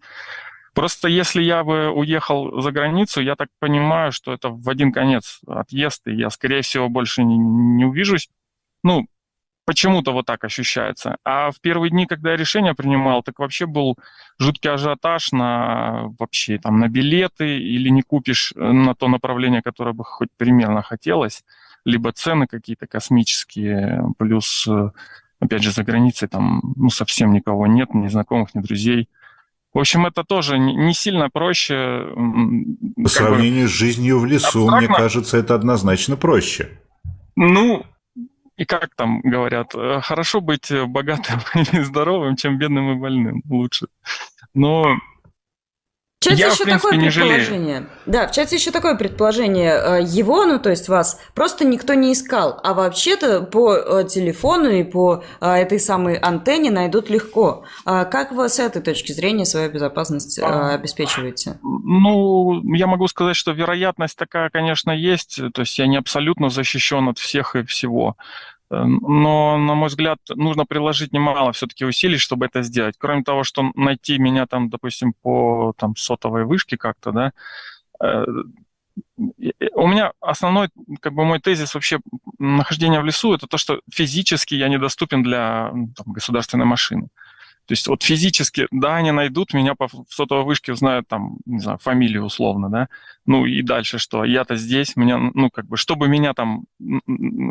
Просто 0.74 1.08
если 1.08 1.42
я 1.42 1.64
бы 1.64 1.90
уехал 1.90 2.60
за 2.60 2.70
границу, 2.70 3.20
я 3.20 3.34
так 3.34 3.48
понимаю, 3.58 4.12
что 4.12 4.32
это 4.32 4.50
в 4.50 4.68
один 4.68 4.92
конец 4.92 5.40
отъезд, 5.46 6.06
и 6.06 6.14
я, 6.14 6.30
скорее 6.30 6.62
всего, 6.62 6.88
больше 6.88 7.24
не, 7.24 7.36
не 7.36 7.84
увижусь. 7.84 8.28
Ну, 8.84 9.06
почему-то 9.64 10.12
вот 10.12 10.26
так 10.26 10.44
ощущается. 10.44 11.16
А 11.24 11.50
в 11.50 11.60
первые 11.60 11.90
дни, 11.90 12.06
когда 12.06 12.30
я 12.30 12.36
решение 12.36 12.74
принимал, 12.74 13.22
так 13.22 13.38
вообще 13.38 13.66
был 13.66 13.96
жуткий 14.38 14.70
ажиотаж 14.70 15.32
на 15.32 16.08
вообще 16.18 16.58
там 16.58 16.80
на 16.80 16.88
билеты 16.88 17.58
или 17.58 17.88
не 17.88 18.02
купишь 18.02 18.52
э, 18.56 18.60
на 18.60 18.94
то 18.94 19.08
направление, 19.08 19.62
которое 19.62 19.92
бы 19.92 20.04
хоть 20.04 20.30
примерно 20.36 20.82
хотелось, 20.82 21.44
либо 21.84 22.12
цены 22.12 22.46
какие-то 22.46 22.86
космические, 22.86 24.02
плюс, 24.18 24.66
э, 24.68 24.90
опять 25.40 25.62
же, 25.62 25.72
за 25.72 25.84
границей 25.84 26.28
там 26.28 26.74
ну, 26.76 26.90
совсем 26.90 27.32
никого 27.32 27.66
нет, 27.66 27.94
ни 27.94 28.08
знакомых, 28.08 28.54
ни 28.54 28.60
друзей. 28.60 29.08
В 29.72 29.78
общем, 29.78 30.04
это 30.04 30.24
тоже 30.24 30.58
не 30.58 30.94
сильно 30.94 31.30
проще. 31.30 32.06
По 33.00 33.08
сравнению 33.08 33.66
бы, 33.66 33.68
с 33.68 33.72
жизнью 33.72 34.18
в 34.18 34.26
лесу, 34.26 34.64
абстрактно. 34.64 34.88
мне 34.88 34.88
кажется, 34.88 35.36
это 35.36 35.54
однозначно 35.54 36.16
проще. 36.16 36.70
Ну, 37.36 37.86
и 38.60 38.66
как 38.66 38.94
там 38.94 39.22
говорят, 39.22 39.74
э, 39.74 40.00
хорошо 40.02 40.42
быть 40.42 40.70
э, 40.70 40.84
богатым 40.84 41.40
и 41.72 41.80
здоровым, 41.80 42.36
чем 42.36 42.58
бедным 42.58 42.92
и 42.92 43.00
больным. 43.00 43.42
Лучше. 43.48 43.86
Но 44.52 44.98
в 46.20 46.24
чате 46.24 46.36
я, 46.36 46.46
еще 46.48 46.64
в 46.64 46.66
принципе, 46.66 46.90
такое 46.90 47.00
предположение. 47.00 47.86
Да, 48.04 48.28
в 48.28 48.32
чате 48.32 48.56
еще 48.56 48.70
такое 48.70 48.96
предположение. 48.96 49.72
Э, 49.72 50.02
его, 50.02 50.44
ну 50.44 50.58
то 50.58 50.68
есть 50.68 50.90
вас, 50.90 51.18
просто 51.34 51.64
никто 51.64 51.94
не 51.94 52.12
искал. 52.12 52.60
А 52.62 52.74
вообще-то 52.74 53.40
по 53.40 54.02
телефону 54.02 54.68
и 54.68 54.84
по 54.84 55.24
этой 55.40 55.80
самой 55.80 56.16
антенне 56.16 56.70
найдут 56.70 57.08
легко. 57.08 57.64
А 57.86 58.04
как 58.04 58.30
вы 58.30 58.50
с 58.50 58.58
этой 58.58 58.82
точки 58.82 59.12
зрения 59.12 59.46
свою 59.46 59.70
безопасность 59.70 60.38
а, 60.38 60.74
обеспечиваете? 60.74 61.58
Ну, 61.62 62.60
я 62.74 62.86
могу 62.86 63.08
сказать, 63.08 63.36
что 63.36 63.52
вероятность 63.52 64.18
такая, 64.18 64.50
конечно, 64.50 64.90
есть. 64.90 65.40
То 65.54 65.62
есть 65.62 65.78
я 65.78 65.86
не 65.86 65.96
абсолютно 65.96 66.50
защищен 66.50 67.08
от 67.08 67.18
всех 67.18 67.56
и 67.56 67.64
всего. 67.64 68.18
Но, 68.70 69.58
на 69.58 69.74
мой 69.74 69.88
взгляд, 69.88 70.18
нужно 70.28 70.64
приложить 70.64 71.12
немало 71.12 71.52
все-таки 71.52 71.84
усилий, 71.84 72.18
чтобы 72.18 72.46
это 72.46 72.62
сделать. 72.62 72.94
Кроме 72.98 73.24
того, 73.24 73.42
что 73.42 73.72
найти 73.74 74.18
меня 74.18 74.46
там, 74.46 74.70
допустим, 74.70 75.12
по 75.22 75.74
там, 75.76 75.96
сотовой 75.96 76.44
вышке 76.44 76.76
как-то, 76.76 77.10
да, 77.10 77.32
э, 78.00 78.24
у 79.74 79.86
меня 79.86 80.12
основной, 80.20 80.68
как 81.00 81.14
бы 81.14 81.24
мой 81.24 81.40
тезис 81.40 81.74
вообще 81.74 82.00
нахождения 82.38 83.00
в 83.00 83.04
лесу, 83.04 83.34
это 83.34 83.46
то, 83.46 83.58
что 83.58 83.80
физически 83.92 84.54
я 84.54 84.68
недоступен 84.68 85.22
для 85.22 85.70
там, 85.70 86.12
государственной 86.12 86.66
машины. 86.66 87.08
То 87.70 87.74
есть 87.74 87.86
вот 87.86 88.02
физически, 88.02 88.66
да, 88.72 88.96
они 88.96 89.12
найдут 89.12 89.54
меня 89.54 89.76
по 89.76 89.88
сотовой 90.08 90.42
вышке, 90.42 90.72
узнают 90.72 91.06
там, 91.06 91.36
не 91.46 91.60
знаю, 91.60 91.78
фамилию 91.78 92.24
условно, 92.24 92.68
да, 92.68 92.88
ну 93.26 93.46
и 93.46 93.62
дальше 93.62 93.98
что? 93.98 94.24
Я-то 94.24 94.56
здесь, 94.56 94.96
меня, 94.96 95.18
ну 95.18 95.50
как 95.50 95.68
бы, 95.68 95.76
чтобы 95.76 96.08
меня 96.08 96.34
там 96.34 96.64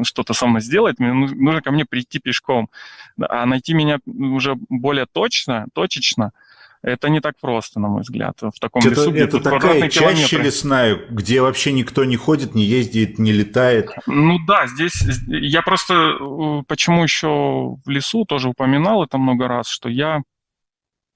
что-то 0.03 0.33
со 0.33 0.45
мной 0.45 0.59
сделать, 0.59 0.99
мне 0.99 1.13
нужно 1.13 1.61
ко 1.61 1.71
мне 1.71 1.85
прийти 1.85 2.19
пешком, 2.19 2.69
а 3.17 3.45
найти 3.45 3.73
меня 3.73 3.99
уже 4.05 4.57
более 4.67 5.05
точно, 5.05 5.67
точечно– 5.73 6.33
это 6.81 7.09
не 7.09 7.19
так 7.19 7.35
просто, 7.39 7.79
на 7.79 7.89
мой 7.89 8.01
взгляд, 8.01 8.37
в 8.41 8.59
таком 8.59 8.81
это, 8.81 8.89
лесу. 8.91 9.13
Это 9.13 9.39
такая 9.41 9.89
чаще 9.89 10.37
лесная, 10.37 10.95
где 11.09 11.41
вообще 11.41 11.73
никто 11.73 12.05
не 12.05 12.15
ходит, 12.15 12.55
не 12.55 12.63
ездит, 12.63 13.19
не 13.19 13.33
летает. 13.33 13.91
Ну 14.07 14.37
да, 14.47 14.67
здесь 14.67 15.03
я 15.27 15.61
просто 15.61 15.93
э, 15.93 16.63
почему 16.67 17.03
еще 17.03 17.77
в 17.85 17.89
лесу 17.89 18.25
тоже 18.25 18.49
упоминал 18.49 19.03
это 19.03 19.17
много 19.17 19.47
раз, 19.47 19.67
что 19.67 19.89
я 19.89 20.21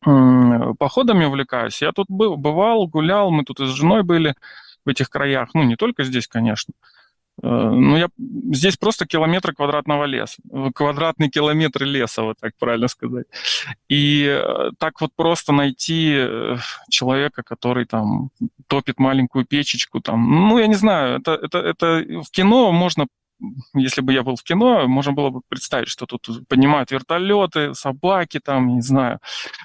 походами 0.04 1.24
увлекаюсь. 1.24 1.82
Я 1.82 1.94
тут 1.94 2.08
был, 2.10 2.36
бывал, 2.36 2.88
гулял, 2.88 3.32
мы 3.32 3.46
тут 3.46 3.62
и 3.62 3.66
с 3.66 3.70
женой 3.70 4.04
были 4.04 4.36
в 4.86 4.90
этих 4.90 5.10
краях, 5.10 5.50
ну 5.54 5.64
не 5.64 5.78
только 5.78 6.04
здесь, 6.04 6.28
конечно. 6.28 6.74
Ну, 7.42 7.98
я 7.98 8.08
здесь 8.52 8.78
просто 8.78 9.08
километры 9.08 9.54
квадратного 9.54 10.06
леса, 10.06 10.42
квадратный 10.76 11.30
километр 11.30 11.84
леса, 11.84 12.22
вот 12.22 12.38
так 12.40 12.54
правильно 12.60 12.88
сказать. 12.88 13.26
И 13.90 14.26
э, 14.26 14.70
так 14.78 15.02
вот 15.02 15.12
просто 15.16 15.52
найти 15.52 16.14
э, 16.16 16.58
человека, 16.90 17.42
который 17.44 17.86
там 17.86 18.30
топит 18.68 19.00
маленькую 19.00 19.46
печечку, 19.46 20.00
там, 20.00 20.48
ну, 20.48 20.60
я 20.60 20.68
не 20.68 20.76
знаю, 20.76 21.20
это, 21.20 21.34
это, 21.34 21.58
это 21.58 22.22
в 22.22 22.30
кино 22.32 22.72
можно 22.72 23.08
если 23.74 24.02
бы 24.02 24.14
я 24.14 24.24
был 24.24 24.36
в 24.36 24.44
кино, 24.44 24.88
можно 24.88 25.14
было 25.14 25.30
бы 25.30 25.42
представить, 25.48 25.88
что 25.88 26.06
тут 26.06 26.48
поднимают 26.48 26.92
вертолеты, 26.92 27.74
собаки 27.74 28.40
там, 28.40 28.76
не 28.76 28.82
знаю, 28.82 29.20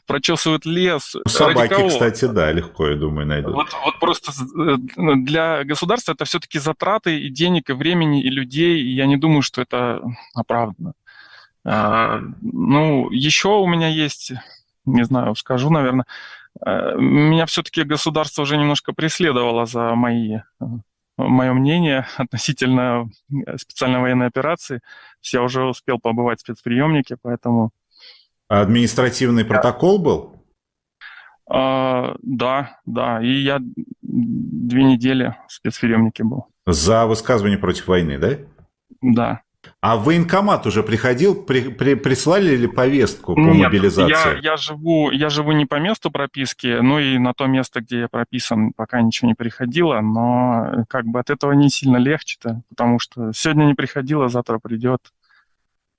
прочесывают 0.07 0.67
лес. 0.67 1.17
Собаки, 1.27 1.89
кстати, 1.89 2.27
да, 2.27 2.53
легко, 2.53 2.89
я 2.89 2.97
думаю, 2.97 3.27
найдут. 3.27 3.55
Вот, 3.55 3.69
вот 3.85 3.99
просто 3.99 4.33
э, 4.33 4.77
для 5.17 5.65
государства 5.65 6.13
это 6.13 6.25
все-таки 6.25 6.59
затраты 6.59 7.21
и 7.21 7.31
денег, 7.31 7.71
и 7.71 7.73
времени, 7.73 8.23
и 8.23 8.31
людей, 8.31 8.81
и 8.83 8.95
я 8.95 9.07
не 9.07 9.17
думаю, 9.17 9.43
что 9.43 9.63
это 9.63 10.01
оправдано. 10.35 10.95
А, 11.65 12.21
ну, 12.41 13.11
еще 13.11 13.49
у 13.49 13.67
меня 13.67 13.89
есть, 13.89 14.33
не 14.85 15.05
знаю, 15.05 15.35
скажу, 15.35 15.71
наверное, 15.71 16.07
э, 16.65 16.95
меня 16.97 17.47
все-таки 17.47 17.83
государство 17.83 18.43
уже 18.43 18.57
немножко 18.57 18.93
преследовало 18.93 19.67
за 19.67 19.95
мои 19.95 20.37
э, 20.37 20.65
мое 21.19 21.53
мнение 21.53 22.07
относительно 22.17 23.11
э, 23.31 23.57
специальной 23.59 24.01
военной 24.01 24.27
операции. 24.27 24.81
Я 25.23 25.43
уже 25.43 25.65
успел 25.65 25.99
побывать 25.99 26.39
в 26.39 26.43
спецприемнике, 26.43 27.17
поэтому... 27.21 27.71
А 28.49 28.63
административный 28.63 29.45
протокол 29.45 29.99
был? 29.99 30.45
А, 31.51 32.17
да, 32.23 32.79
да. 32.87 33.23
И 33.23 33.31
я 33.31 33.59
две 34.01 34.85
недели 34.85 35.37
в 35.47 35.53
спецприемнике 35.53 36.25
был. 36.25 36.47
За 36.67 37.07
высказывание 37.07 37.59
против 37.59 37.89
войны, 37.89 38.19
да? 38.19 38.39
Да. 39.01 39.43
А 39.81 39.97
в 39.97 40.05
военкомат 40.05 40.67
уже 40.67 40.83
приходил, 40.83 41.35
при, 41.35 41.69
при, 41.69 41.95
прислали 41.95 42.57
ли 42.57 42.67
повестку 42.67 43.35
по 43.35 43.41
Нет, 43.41 43.67
мобилизации? 43.67 44.43
Я, 44.43 44.53
я, 44.53 44.57
живу, 44.57 45.11
я 45.11 45.31
живу 45.31 45.53
не 45.53 45.67
по 45.67 45.77
месту 45.77 46.11
прописки, 46.11 46.79
ну 46.81 46.99
и 46.99 47.19
на 47.19 47.33
то 47.33 47.47
место, 47.47 47.81
где 47.81 48.00
я 48.00 48.09
прописан, 48.09 48.73
пока 48.73 49.00
ничего 49.00 49.29
не 49.29 49.35
приходило, 49.35 50.00
но 50.00 50.85
как 50.88 51.07
бы 51.07 51.21
от 51.21 51.31
этого 51.31 51.53
не 51.53 51.71
сильно 51.71 51.97
легче-то, 51.97 52.62
потому 52.69 52.99
что 52.99 53.33
сегодня 53.33 53.65
не 53.65 53.75
приходило, 53.75 54.29
завтра 54.29 54.59
придет. 54.59 55.00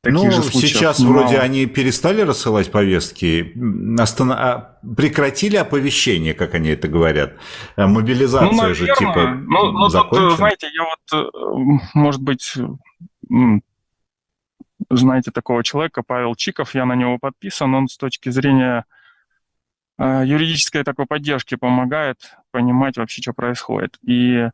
Таких 0.01 0.23
ну, 0.23 0.31
же 0.31 0.43
сейчас 0.43 0.99
немало. 0.99 1.23
вроде 1.23 1.39
они 1.39 1.65
перестали 1.65 2.21
рассылать 2.21 2.71
повестки, 2.71 3.53
остан... 3.99 4.31
А, 4.31 4.77
прекратили 4.95 5.57
оповещение, 5.57 6.33
как 6.33 6.53
они 6.53 6.69
это 6.69 6.87
говорят. 6.87 7.33
Э, 7.75 7.85
мобилизация 7.85 8.49
ну, 8.49 8.55
наверное. 8.55 8.75
же 8.75 8.85
типа 8.97 9.25
ну, 9.45 9.71
ну, 9.73 9.89
закончена. 9.89 10.29
Тут, 10.29 10.37
знаете, 10.37 10.67
я 10.73 10.85
вот, 10.85 11.25
э, 11.25 11.79
может 11.93 12.21
быть, 12.21 12.53
знаете 14.89 15.31
такого 15.31 15.63
человека, 15.63 16.03
Павел 16.05 16.35
Чиков, 16.35 16.73
я 16.75 16.85
на 16.85 16.95
него 16.95 17.17
подписан, 17.19 17.73
он 17.75 17.87
с 17.87 17.97
точки 17.97 18.29
зрения 18.29 18.85
э, 19.97 20.23
юридической 20.25 20.83
такой 20.83 21.05
поддержки 21.05 21.55
помогает 21.55 22.35
понимать 22.51 22.97
вообще, 22.97 23.21
что 23.21 23.33
происходит. 23.33 23.97
И 24.01 24.49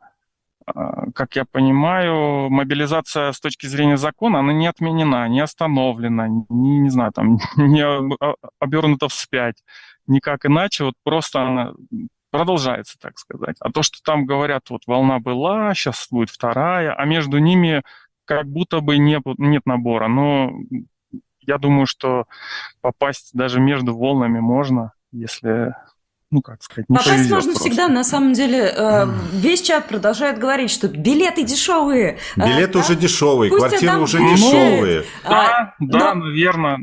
а, 0.66 1.10
как 1.12 1.36
я 1.36 1.44
понимаю, 1.44 2.50
мобилизация 2.50 3.30
с 3.30 3.40
точки 3.40 3.66
зрения 3.66 3.96
закона, 3.96 4.40
она 4.40 4.52
не 4.52 4.66
отменена, 4.66 5.28
не 5.28 5.40
остановлена, 5.40 6.26
не, 6.28 6.80
не 6.80 6.90
знаю, 6.90 7.12
там, 7.12 7.38
не 7.56 7.84
обернута 8.58 9.08
вспять, 9.08 9.62
никак 10.08 10.44
иначе, 10.44 10.84
вот 10.84 10.94
просто 11.04 11.42
она 11.42 11.72
продолжается, 12.30 12.98
так 12.98 13.18
сказать. 13.18 13.56
А 13.60 13.70
то, 13.70 13.82
что 13.82 13.98
там 14.04 14.26
говорят, 14.26 14.68
вот 14.70 14.82
волна 14.86 15.20
была, 15.20 15.72
сейчас 15.74 16.08
будет 16.10 16.30
вторая, 16.30 16.92
а 16.92 17.04
между 17.04 17.38
ними 17.38 17.82
как 18.26 18.46
будто 18.46 18.80
бы 18.80 18.98
не, 18.98 19.20
нет 19.38 19.62
набора. 19.64 20.08
Но 20.08 20.52
я 21.40 21.58
думаю, 21.58 21.86
что 21.86 22.26
попасть 22.82 23.30
даже 23.32 23.60
между 23.60 23.96
волнами 23.96 24.40
можно, 24.40 24.92
если 25.12 25.74
ну, 26.30 26.42
как 26.42 26.60
сказать, 26.62 26.88
не 26.88 26.96
Попасть 26.96 27.30
можно 27.30 27.52
просто. 27.52 27.68
всегда, 27.68 27.88
на 27.88 28.02
самом 28.02 28.32
деле, 28.32 28.72
э, 28.76 29.06
весь 29.32 29.62
чат 29.62 29.86
продолжает 29.86 30.38
говорить, 30.38 30.72
что 30.72 30.88
билеты 30.88 31.44
дешевые. 31.44 32.18
Билеты 32.36 32.78
а, 32.78 32.82
уже 32.82 32.94
да? 32.94 33.00
дешевые, 33.00 33.48
Пусть 33.48 33.64
квартиры 33.64 33.98
уже 33.98 34.18
дешевые. 34.18 35.04
Да, 35.22 35.30
а, 35.48 35.74
да, 35.78 36.14
но... 36.14 36.24
наверное. 36.24 36.78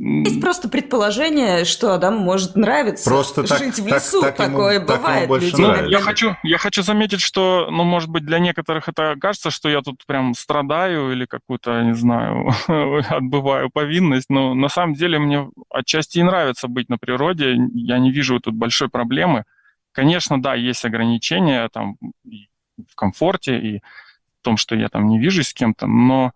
Есть 0.00 0.40
просто 0.40 0.68
предположение, 0.68 1.64
что 1.64 1.92
Адам 1.92 2.18
может 2.18 2.54
нравиться 2.54 3.10
просто 3.10 3.44
жить 3.44 3.74
так, 3.76 3.84
в 3.84 3.86
лесу. 3.88 4.20
Так, 4.20 4.36
так 4.36 4.46
Такое 4.46 4.76
ему, 4.76 4.86
бывает. 4.86 5.28
Так 5.28 5.42
ему 5.42 5.66
ну, 5.66 5.88
я, 5.88 6.00
хочу, 6.00 6.36
я 6.44 6.56
хочу 6.56 6.82
заметить, 6.84 7.20
что, 7.20 7.66
ну, 7.68 7.82
может 7.82 8.08
быть, 8.08 8.24
для 8.24 8.38
некоторых 8.38 8.88
это 8.88 9.16
кажется, 9.20 9.50
что 9.50 9.68
я 9.68 9.82
тут 9.82 10.06
прям 10.06 10.34
страдаю 10.34 11.10
или 11.10 11.26
какую-то, 11.26 11.82
не 11.82 11.94
знаю, 11.94 12.48
отбываю 13.10 13.70
повинность, 13.70 14.30
но 14.30 14.54
на 14.54 14.68
самом 14.68 14.94
деле 14.94 15.18
мне 15.18 15.50
отчасти 15.68 16.18
и 16.18 16.22
нравится 16.22 16.68
быть 16.68 16.88
на 16.88 16.96
природе. 16.96 17.56
Я 17.74 17.98
не 17.98 18.12
вижу 18.12 18.38
тут 18.38 18.54
большой 18.54 18.88
проблемы. 18.88 19.46
Конечно, 19.90 20.40
да, 20.40 20.54
есть 20.54 20.84
ограничения 20.84 21.68
там 21.72 21.96
в 22.24 22.94
комфорте 22.94 23.58
и 23.58 23.78
в 23.78 24.44
том, 24.44 24.56
что 24.56 24.76
я 24.76 24.88
там 24.88 25.08
не 25.08 25.18
вижусь 25.18 25.48
с 25.48 25.54
кем-то, 25.54 25.88
но 25.88 26.32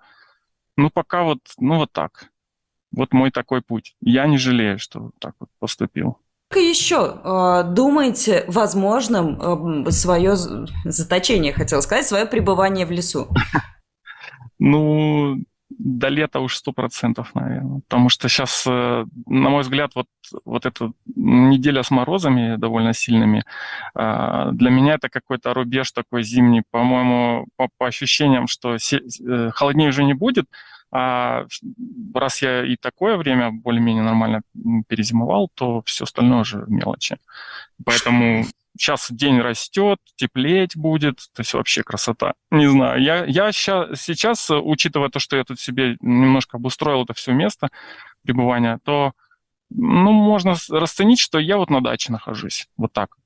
ну, 0.76 0.90
пока 0.90 1.22
вот, 1.22 1.38
ну, 1.58 1.76
вот 1.76 1.92
так. 1.92 2.31
Вот 2.92 3.12
мой 3.12 3.30
такой 3.30 3.62
путь. 3.62 3.94
Я 4.00 4.26
не 4.26 4.38
жалею, 4.38 4.78
что 4.78 5.10
так 5.18 5.34
вот 5.40 5.48
поступил. 5.58 6.18
Как 6.52 6.60
еще 6.62 7.16
э, 7.24 7.64
думаете 7.72 8.44
возможным 8.46 9.86
э, 9.86 9.90
свое 9.90 10.36
заточение, 10.84 11.54
хотел 11.54 11.80
сказать, 11.80 12.06
свое 12.06 12.26
пребывание 12.26 12.86
в 12.86 12.90
лесу? 12.90 13.28
Ну, 14.64 15.38
до 15.70 16.06
лета 16.06 16.38
уж 16.38 16.54
сто 16.56 16.70
процентов, 16.70 17.34
наверное. 17.34 17.80
Потому 17.88 18.10
что 18.10 18.28
сейчас, 18.28 18.64
э, 18.64 19.04
на 19.26 19.48
мой 19.48 19.62
взгляд, 19.62 19.92
вот, 19.96 20.06
вот 20.44 20.66
эта 20.66 20.92
неделя 21.16 21.82
с 21.82 21.90
морозами 21.90 22.54
довольно 22.54 22.92
сильными, 22.92 23.44
для 23.94 24.70
меня 24.70 24.94
это 24.94 25.08
какой-то 25.08 25.52
рубеж 25.52 25.90
такой 25.90 26.22
зимний. 26.22 26.62
По-моему, 26.70 27.48
по, 27.56 27.70
по 27.76 27.88
ощущениям, 27.88 28.46
что 28.46 28.76
холоднее 29.52 29.88
уже 29.88 30.04
не 30.04 30.14
будет, 30.14 30.46
а 30.92 31.46
раз 32.14 32.42
я 32.42 32.64
и 32.64 32.76
такое 32.76 33.16
время 33.16 33.50
более-менее 33.50 34.04
нормально 34.04 34.42
перезимовал, 34.88 35.50
то 35.54 35.82
все 35.86 36.04
остальное 36.04 36.44
же 36.44 36.64
мелочи. 36.68 37.16
Поэтому 37.84 38.44
сейчас 38.78 39.10
день 39.10 39.40
растет, 39.40 39.98
теплеть 40.16 40.76
будет, 40.76 41.16
то 41.34 41.40
есть 41.40 41.54
вообще 41.54 41.82
красота. 41.82 42.34
Не 42.50 42.68
знаю, 42.68 43.02
я, 43.02 43.24
я 43.24 43.52
сейчас, 43.52 44.02
сейчас, 44.02 44.50
учитывая 44.50 45.08
то, 45.08 45.18
что 45.18 45.36
я 45.36 45.44
тут 45.44 45.58
себе 45.60 45.96
немножко 46.00 46.58
обустроил 46.58 47.04
это 47.04 47.14
все 47.14 47.32
место 47.32 47.70
пребывания, 48.22 48.78
то 48.84 49.12
ну, 49.70 50.12
можно 50.12 50.54
расценить, 50.68 51.20
что 51.20 51.38
я 51.38 51.56
вот 51.56 51.70
на 51.70 51.82
даче 51.82 52.12
нахожусь. 52.12 52.68
Вот 52.76 52.92
так. 52.92 53.16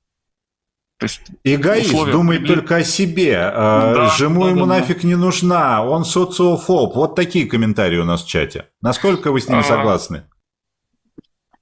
То 0.98 1.04
есть 1.04 1.20
Эгоист 1.44 1.88
условия... 1.92 2.12
думает 2.12 2.46
только 2.46 2.76
о 2.76 2.84
себе. 2.84 3.36
А 3.38 3.94
да, 3.94 4.08
Жему 4.16 4.44
да, 4.44 4.50
ему 4.50 4.60
да, 4.60 4.78
нафиг 4.78 5.02
да. 5.02 5.08
не 5.08 5.14
нужна. 5.14 5.84
Он 5.84 6.04
социофоб. 6.04 6.94
Вот 6.96 7.14
такие 7.14 7.46
комментарии 7.46 7.98
у 7.98 8.04
нас 8.04 8.24
в 8.24 8.28
чате. 8.28 8.68
Насколько 8.80 9.30
вы 9.30 9.40
с 9.40 9.48
ними 9.48 9.60
а... 9.60 9.64
согласны? 9.64 10.24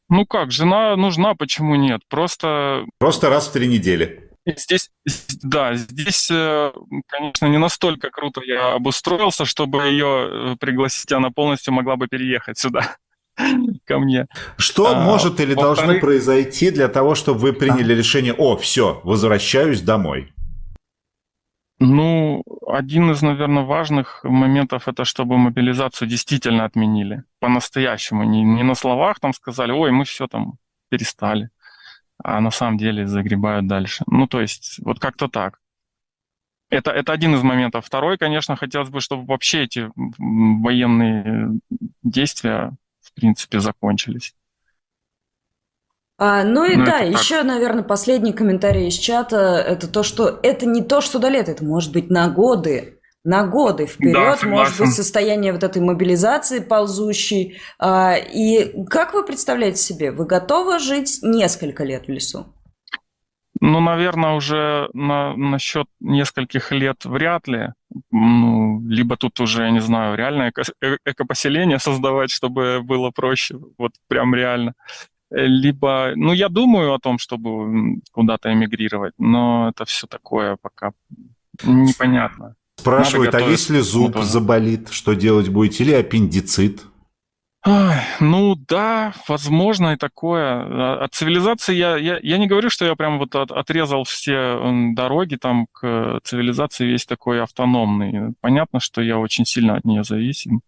Ну 0.09 0.27
как, 0.27 0.53
жена 0.53 0.95
нужна, 0.97 1.35
почему 1.35 1.75
нет? 1.75 2.03
Просто... 2.09 2.85
Просто 2.99 3.31
раз 3.31 3.49
в 3.49 3.53
три 3.53 3.67
недели. 3.67 4.31
Здесь, 4.47 4.91
да, 5.43 5.75
здесь, 5.75 6.31
э, 6.31 6.71
конечно, 7.09 7.47
не 7.47 7.59
настолько 7.59 8.11
круто 8.11 8.43
я 8.45 8.75
обустроился, 8.75 9.47
чтобы 9.47 9.85
ее 9.85 10.53
э, 10.53 10.57
пригласить, 10.61 11.11
она 11.13 11.31
полностью 11.31 11.73
могла 11.73 11.97
бы 11.97 12.09
переехать 12.09 12.59
сюда. 12.59 12.97
ко 13.85 13.99
мне. 13.99 14.27
Что 14.57 14.97
а, 14.97 15.01
может 15.01 15.41
или 15.41 15.55
должно 15.55 15.99
произойти 16.01 16.71
для 16.71 16.89
того, 16.89 17.15
чтобы 17.15 17.41
вы 17.41 17.53
приняли 17.53 17.93
а. 17.93 17.97
решение, 17.97 18.33
о, 18.33 18.57
все, 18.57 19.01
возвращаюсь 19.05 19.81
домой? 19.81 20.33
Ну, 21.81 22.43
один 22.67 23.11
из, 23.11 23.21
наверное, 23.23 23.65
важных 23.65 24.23
моментов 24.23 24.89
это, 24.89 25.05
чтобы 25.05 25.37
мобилизацию 25.37 26.09
действительно 26.09 26.65
отменили. 26.65 27.25
По-настоящему. 27.41 28.25
Не, 28.25 28.43
не 28.43 28.63
на 28.63 28.75
словах 28.75 29.21
там 29.21 29.35
сказали, 29.35 29.73
ой, 29.73 29.91
мы 29.91 30.05
все 30.05 30.27
там 30.27 30.55
перестали. 30.89 31.51
А 32.23 32.41
на 32.41 32.51
самом 32.51 32.79
деле 32.79 33.07
загребают 33.07 33.67
дальше. 33.67 34.05
Ну, 34.07 34.29
то 34.29 34.41
есть, 34.41 34.79
вот 34.85 35.01
как-то 35.01 35.29
так. 35.29 35.61
Это, 36.71 36.91
это 36.91 37.13
один 37.13 37.35
из 37.35 37.43
моментов. 37.43 37.85
Второй, 37.85 38.19
конечно, 38.19 38.57
хотелось 38.57 38.89
бы, 38.89 39.01
чтобы 39.01 39.27
вообще 39.27 39.65
эти 39.65 39.91
военные 39.97 41.59
действия 42.03 42.73
в 43.15 43.21
принципе, 43.21 43.61
закончились. 43.61 44.35
А, 46.17 46.45
ну 46.45 46.65
и 46.65 46.77
ну, 46.77 46.85
да, 46.85 46.99
еще, 46.99 47.39
так. 47.39 47.47
наверное, 47.47 47.83
последний 47.83 48.33
комментарий 48.33 48.89
из 48.89 48.95
чата 48.95 49.65
это 49.67 49.89
то, 49.89 50.03
что 50.03 50.39
это 50.43 50.67
не 50.67 50.83
то, 50.83 51.01
что 51.01 51.19
до 51.19 51.29
лета, 51.29 51.53
это 51.53 51.65
может 51.65 51.93
быть 51.93 52.11
на 52.11 52.29
годы. 52.29 53.01
На 53.25 53.47
годы 53.47 53.87
вперед, 53.87 54.39
да, 54.43 54.47
может 54.47 54.79
быть, 54.79 54.93
состояние 54.93 55.55
вот 55.55 55.65
этой 55.65 55.81
мобилизации 55.81 56.59
ползущей. 56.59 57.57
А, 57.79 58.17
и 58.17 58.85
как 58.85 59.15
вы 59.15 59.25
представляете 59.25 59.79
себе, 59.79 60.11
вы 60.11 60.27
готовы 60.27 60.79
жить 60.79 61.21
несколько 61.23 61.85
лет 61.85 62.07
в 62.07 62.11
лесу? 62.11 62.55
Ну, 63.67 63.81
наверное, 63.81 64.35
уже 64.35 64.91
на, 64.93 65.35
насчет 65.37 65.87
нескольких 66.01 66.71
лет 66.71 67.07
вряд 67.07 67.49
ли. 67.49 67.73
Ну, 68.11 68.83
либо 68.87 69.17
тут 69.17 69.41
уже, 69.41 69.63
я 69.63 69.71
не 69.71 69.81
знаю, 69.81 70.17
реальное 70.17 70.51
эко- 70.51 70.71
э, 70.83 70.99
экопоселение 71.07 71.79
создавать, 71.79 72.31
чтобы 72.31 72.83
было 72.83 73.11
проще, 73.11 73.59
вот 73.79 73.93
прям 74.07 74.35
реально. 74.35 74.75
Либо, 75.31 76.13
ну, 76.15 76.35
я 76.35 76.51
думаю 76.51 76.93
о 76.93 76.99
том, 76.99 77.19
чтобы 77.19 78.01
куда-то 78.13 78.53
эмигрировать, 78.53 79.15
но 79.19 79.71
это 79.71 79.87
все 79.87 80.07
такое 80.07 80.59
пока 80.61 80.93
непонятно. 81.63 82.57
Спрашивают, 82.77 83.35
а 83.35 83.41
если 83.41 83.81
зуб 83.81 84.19
заболит, 84.21 84.91
что 84.91 85.15
делать 85.15 85.49
будете? 85.49 85.85
Или 85.85 85.95
аппендицит? 85.95 86.85
Ну 88.21 88.57
да, 88.57 89.15
возможно 89.27 89.95
и 89.95 89.97
такое. 89.97 90.45
А, 90.45 91.05
от 91.05 91.15
цивилизации 91.15 91.75
я, 91.75 91.97
я, 91.97 92.19
я 92.23 92.39
не 92.39 92.47
говорю, 92.47 92.69
что 92.69 92.85
я 92.85 92.95
прям 92.95 93.19
вот 93.19 93.35
от, 93.35 93.51
отрезал 93.51 94.05
все 94.05 94.61
дороги 94.95 95.37
там 95.37 95.67
к 95.73 96.21
цивилизации 96.25 96.87
весь 96.87 97.07
такой 97.07 97.43
автономный. 97.43 98.35
Понятно, 98.41 98.81
что 98.81 99.01
я 99.01 99.19
очень 99.19 99.47
сильно 99.47 99.77
от 99.77 99.85
нее 99.85 100.05
зависим. 100.05 100.61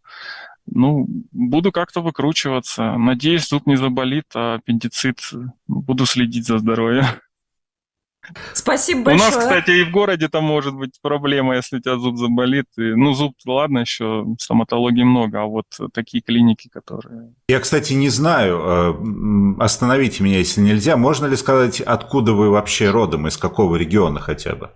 Ну, 0.67 1.07
буду 1.33 1.71
как-то 1.71 2.01
выкручиваться. 2.01 2.97
Надеюсь, 2.97 3.49
зуб 3.49 3.67
не 3.67 3.77
заболит, 3.77 4.27
а 4.35 4.55
аппендицит 4.55 5.21
буду 5.69 6.07
следить 6.07 6.47
за 6.47 6.59
здоровьем. 6.59 7.05
Спасибо 8.53 9.03
большое. 9.03 9.31
У 9.31 9.35
нас, 9.35 9.45
кстати, 9.45 9.71
и 9.71 9.85
в 9.85 9.91
городе 9.91 10.29
там 10.29 10.45
может 10.45 10.75
быть 10.75 10.99
проблема, 11.03 11.57
если 11.57 11.77
у 11.77 11.81
тебя 11.81 11.97
зуб 11.97 12.17
заболит. 12.17 12.67
И, 12.77 12.95
ну, 12.95 13.13
зуб, 13.15 13.35
ладно, 13.47 13.81
еще 13.81 14.25
стоматологии 14.39 15.03
много, 15.03 15.43
а 15.43 15.47
вот 15.47 15.67
такие 15.93 16.23
клиники, 16.23 16.69
которые... 16.69 17.35
Я, 17.49 17.61
кстати, 17.61 17.93
не 17.93 18.09
знаю, 18.09 18.61
э, 19.59 19.63
остановите 19.63 20.23
меня, 20.23 20.39
если 20.39 20.61
нельзя. 20.61 20.97
Можно 20.97 21.27
ли 21.27 21.37
сказать, 21.37 21.81
откуда 21.81 22.33
вы 22.33 22.51
вообще 22.51 22.91
родом, 22.91 23.27
из 23.27 23.37
какого 23.37 23.77
региона 23.77 24.21
хотя 24.21 24.55
бы? 24.55 24.71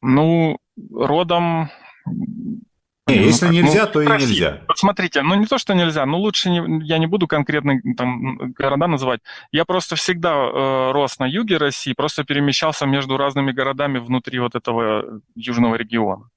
Ну, 0.00 0.58
родом 0.92 1.70
не, 3.08 3.16
если 3.24 3.46
ну, 3.46 3.52
нельзя, 3.52 3.86
ну, 3.86 3.92
то 3.92 4.02
и 4.02 4.06
нельзя. 4.06 4.62
Вот 4.68 4.78
смотрите, 4.78 5.22
ну 5.22 5.34
не 5.34 5.46
то, 5.46 5.58
что 5.58 5.74
нельзя, 5.74 6.06
но 6.06 6.18
лучше 6.18 6.50
не, 6.50 6.86
я 6.86 6.98
не 6.98 7.06
буду 7.06 7.26
конкретно 7.26 7.80
там 7.96 8.52
города 8.52 8.86
называть. 8.86 9.20
Я 9.52 9.64
просто 9.64 9.96
всегда 9.96 10.30
э, 10.34 10.92
рос 10.92 11.18
на 11.18 11.26
юге 11.26 11.56
России, 11.56 11.92
просто 11.92 12.24
перемещался 12.24 12.86
между 12.86 13.16
разными 13.16 13.52
городами 13.52 13.98
внутри 13.98 14.38
вот 14.38 14.54
этого 14.54 15.20
южного 15.34 15.74
региона. 15.76 16.28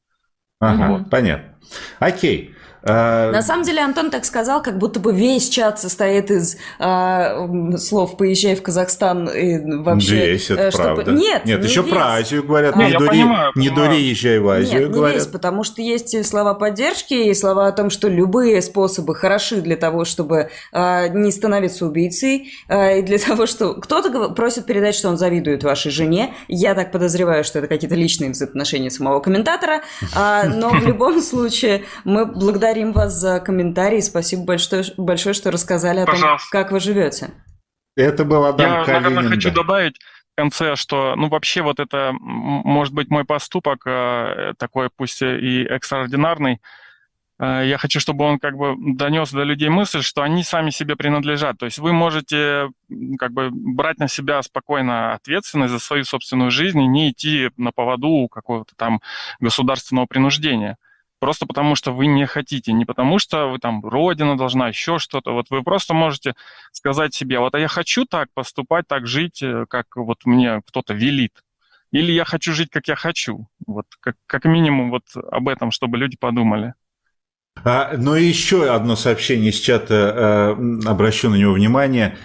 Ага, 0.60 0.88
вот. 0.92 1.10
понятно. 1.10 1.56
Окей. 2.00 2.56
А... 2.84 3.32
На 3.32 3.42
самом 3.42 3.64
деле 3.64 3.82
Антон 3.82 4.10
так 4.10 4.26
сказал, 4.26 4.62
как 4.62 4.78
будто 4.78 5.00
бы 5.00 5.14
весь 5.14 5.50
чат 5.50 5.80
состоит 5.80 6.32
из 6.32 6.58
а, 6.80 7.48
слов 7.78 8.18
«поезжай 8.18 8.56
в 8.56 8.64
Казахстан» 8.64 9.30
и 9.30 9.82
вообще... 9.84 10.32
Весь, 10.32 10.50
это 10.50 10.72
чтобы... 10.72 10.96
правда. 10.96 11.12
Нет, 11.12 11.46
Нет, 11.46 11.62
не 11.62 11.68
еще 11.68 11.82
весь. 11.84 11.92
про 11.92 12.14
Азию 12.14 12.44
говорят. 12.44 12.76
А, 12.76 12.80
не, 12.80 12.92
я 12.92 12.98
дури, 12.98 13.10
понимаю, 13.10 13.52
не 13.56 13.70
понимаю. 13.70 13.90
дури, 13.92 14.02
езжай 14.02 14.40
в 14.40 14.50
Азию, 14.50 14.80
Нет, 14.80 14.90
не 14.90 14.94
говорят. 14.96 15.18
весь, 15.18 15.28
потому 15.28 15.64
что 15.64 15.82
есть 15.82 16.14
и 16.16 16.24
слова 16.24 16.54
поддержки, 16.56 17.14
и 17.14 17.34
слова 17.36 17.68
о 17.68 17.72
том, 17.72 17.90
что 17.92 18.08
любые 18.08 18.62
способы 18.62 19.14
хороши 19.14 19.62
для 19.62 19.76
того, 19.76 20.04
чтобы 20.04 20.50
а, 20.72 21.08
не 21.08 21.32
становиться 21.32 21.86
убийцей, 21.86 22.52
а, 22.68 22.94
и 22.94 23.02
для 23.04 23.18
того, 23.20 23.46
что... 23.46 23.76
Кто-то 23.76 24.30
просит 24.30 24.66
передать, 24.66 24.96
что 24.96 25.10
он 25.10 25.18
завидует 25.18 25.64
вашей 25.64 25.92
жене. 25.92 26.34
Я 26.48 26.74
так 26.74 26.92
подозреваю, 26.92 27.44
что 27.44 27.60
это 27.60 27.68
какие-то 27.68 27.96
личные 27.96 28.32
взаимоотношения 28.32 28.90
самого 28.90 29.20
комментатора. 29.20 29.82
А, 30.16 30.46
но 30.46 30.70
в 30.72 30.84
любом 30.86 31.22
случае 31.22 31.84
мы 32.06 32.26
благодарим 32.26 32.71
вас 32.94 33.14
за 33.14 33.40
комментарий. 33.40 34.02
Спасибо 34.02 34.44
большое, 34.44 34.84
большое 34.98 35.34
что 35.34 35.52
рассказали 35.52 36.00
о 36.00 36.06
том, 36.06 36.16
Пожалуйста. 36.16 36.48
как 36.52 36.72
вы 36.72 36.80
живете. 36.80 37.32
Это 37.96 38.26
был 38.26 38.46
Адам 38.46 38.72
Я, 38.72 38.86
Калинин. 38.86 39.04
наверное, 39.04 39.30
хочу 39.36 39.50
да. 39.50 39.56
добавить 39.56 40.00
в 40.34 40.36
конце, 40.38 40.76
что, 40.76 41.16
ну, 41.16 41.28
вообще 41.30 41.62
вот 41.62 41.80
это, 41.80 42.14
может 42.20 42.94
быть, 42.94 43.10
мой 43.10 43.26
поступок 43.26 43.86
э, 43.86 44.54
такой, 44.58 44.90
пусть 44.96 45.22
и 45.22 45.64
экстраординарный, 45.64 46.62
э, 47.40 47.64
я 47.66 47.78
хочу, 47.78 48.00
чтобы 48.00 48.24
он 48.24 48.40
как 48.40 48.56
бы 48.56 48.76
донес 48.96 49.32
до 49.32 49.44
людей 49.44 49.70
мысль, 49.70 50.02
что 50.02 50.22
они 50.22 50.44
сами 50.44 50.70
себе 50.70 50.96
принадлежат. 50.96 51.58
То 51.58 51.66
есть 51.66 51.80
вы 51.80 51.92
можете 51.92 52.70
как 53.20 53.34
бы 53.34 53.50
брать 53.52 54.00
на 54.00 54.08
себя 54.08 54.42
спокойно 54.42 55.14
ответственность 55.14 55.74
за 55.74 55.80
свою 55.80 56.06
собственную 56.06 56.50
жизнь 56.50 56.82
и 56.82 56.88
не 56.88 57.12
идти 57.12 57.50
на 57.58 57.72
поводу 57.72 58.28
какого-то 58.30 58.74
там 58.78 59.02
государственного 59.40 60.06
принуждения. 60.06 60.78
Просто 61.22 61.46
потому, 61.46 61.76
что 61.76 61.92
вы 61.94 62.08
не 62.08 62.26
хотите, 62.26 62.74
не 62.74 62.84
потому, 62.84 63.20
что 63.20 63.52
вы 63.52 63.60
там 63.60 63.86
родина 63.86 64.36
должна, 64.36 64.70
еще 64.70 64.98
что-то. 64.98 65.34
Вот 65.34 65.52
вы 65.52 65.62
просто 65.62 65.94
можете 65.94 66.34
сказать 66.72 67.14
себе, 67.14 67.38
вот 67.38 67.54
а 67.54 67.60
я 67.60 67.68
хочу 67.68 68.06
так 68.06 68.30
поступать, 68.34 68.88
так 68.88 69.06
жить, 69.06 69.44
э, 69.44 69.68
как 69.70 69.86
вот 69.96 70.26
мне 70.26 70.62
кто-то 70.66 70.96
велит. 70.96 71.34
Или 71.92 72.12
я 72.12 72.26
хочу 72.26 72.54
жить, 72.54 72.70
как 72.72 72.88
я 72.88 72.96
хочу. 72.96 73.48
Вот 73.68 73.86
как, 74.00 74.16
как 74.26 74.46
минимум 74.46 74.90
вот 74.90 75.04
об 75.32 75.48
этом, 75.48 75.70
чтобы 75.70 76.00
люди 76.00 76.18
подумали. 76.20 76.74
А, 77.64 77.94
но 77.96 78.16
еще 78.16 78.74
одно 78.74 78.96
сообщение 78.96 79.52
из 79.52 79.60
чата, 79.60 80.56
э, 80.58 80.90
обращу 80.90 81.30
на 81.30 81.36
него 81.36 81.54
внимание. 81.54 82.18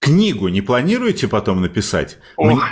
Книгу 0.00 0.46
не 0.46 0.62
планируете 0.62 1.26
потом 1.26 1.60
написать? 1.60 2.18
Ох. 2.36 2.64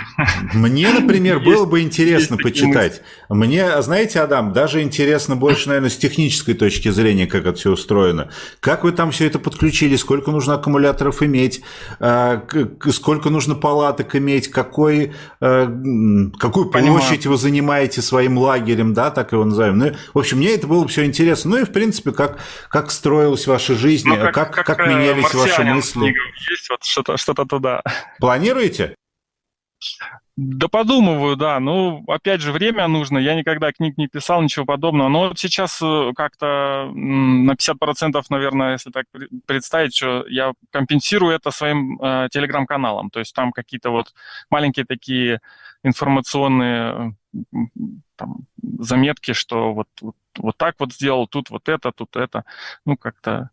Мне, 0.53 0.89
например, 0.89 1.41
было 1.41 1.65
бы 1.65 1.81
интересно 1.81 2.37
почитать. 2.37 3.01
Мне, 3.27 3.81
знаете, 3.81 4.21
Адам, 4.21 4.53
даже 4.53 4.81
интересно 4.81 5.35
больше, 5.35 5.67
наверное, 5.67 5.89
с 5.89 5.97
технической 5.97 6.53
точки 6.53 6.89
зрения, 6.89 7.27
как 7.27 7.45
это 7.45 7.57
все 7.57 7.71
устроено. 7.71 8.31
Как 8.61 8.85
вы 8.85 8.93
там 8.93 9.11
все 9.11 9.27
это 9.27 9.39
подключили? 9.39 9.97
Сколько 9.97 10.31
нужно 10.31 10.53
аккумуляторов 10.53 11.21
иметь? 11.21 11.61
А, 11.99 12.41
Сколько 12.91 13.29
нужно 13.29 13.55
палаток 13.55 14.15
иметь? 14.15 14.47
Какой, 14.47 15.11
э, 15.41 15.67
какую 16.39 16.69
площадь 16.69 17.25
вы 17.25 17.37
занимаете 17.37 18.01
своим 18.01 18.37
лагерем, 18.37 18.93
да, 18.93 19.11
так 19.11 19.33
его 19.33 19.43
называем? 19.43 19.77
Ну, 19.77 19.91
в 20.13 20.19
общем, 20.19 20.37
мне 20.37 20.51
это 20.51 20.65
было 20.65 20.87
все 20.87 21.03
интересно. 21.03 21.51
Ну 21.51 21.57
и, 21.57 21.65
в 21.65 21.73
принципе, 21.73 22.13
как, 22.13 22.39
как 22.69 22.89
строилась 22.89 23.47
ваша 23.47 23.75
жизнь, 23.75 24.07
Ну, 24.07 24.15
как, 24.31 24.53
как, 24.53 24.79
э, 24.79 24.87
менялись 24.87 25.33
ваши 25.33 25.63
мысли. 25.65 26.15
Есть 26.49 26.69
вот 26.69 26.83
что-то, 26.85 27.16
что-то 27.17 27.45
туда. 27.45 27.81
Планируете? 28.19 28.95
Да 30.35 30.67
подумываю, 30.67 31.35
да. 31.35 31.59
Ну, 31.59 32.03
опять 32.07 32.41
же, 32.41 32.51
время 32.51 32.87
нужно. 32.87 33.17
Я 33.17 33.33
никогда 33.33 33.71
книг 33.71 33.97
не 33.97 34.07
писал, 34.07 34.43
ничего 34.43 34.65
подобного. 34.65 35.09
Но 35.09 35.29
вот 35.29 35.39
сейчас 35.39 35.81
э, 35.81 36.11
как-то 36.15 36.91
на 36.93 37.53
50%, 37.53 38.23
наверное, 38.29 38.73
если 38.73 38.91
так 38.91 39.05
пре- 39.11 39.29
представить, 39.47 39.95
что 39.95 40.27
я 40.27 40.53
компенсирую 40.71 41.33
это 41.33 41.49
своим 41.49 41.99
э, 41.99 42.27
телеграм-каналом. 42.31 43.09
То 43.09 43.19
есть 43.19 43.33
там 43.33 43.51
какие-то 43.51 43.89
вот 43.89 44.13
маленькие 44.51 44.85
такие 44.85 45.41
информационные 45.83 47.15
там, 48.15 48.45
заметки, 48.79 49.33
что 49.33 49.73
вот, 49.73 49.87
вот, 50.01 50.15
вот 50.37 50.57
так 50.57 50.75
вот 50.77 50.93
сделал, 50.93 51.27
тут 51.27 51.49
вот 51.49 51.67
это, 51.67 51.91
тут 51.91 52.15
это. 52.15 52.45
Ну, 52.85 52.95
как-то 52.95 53.49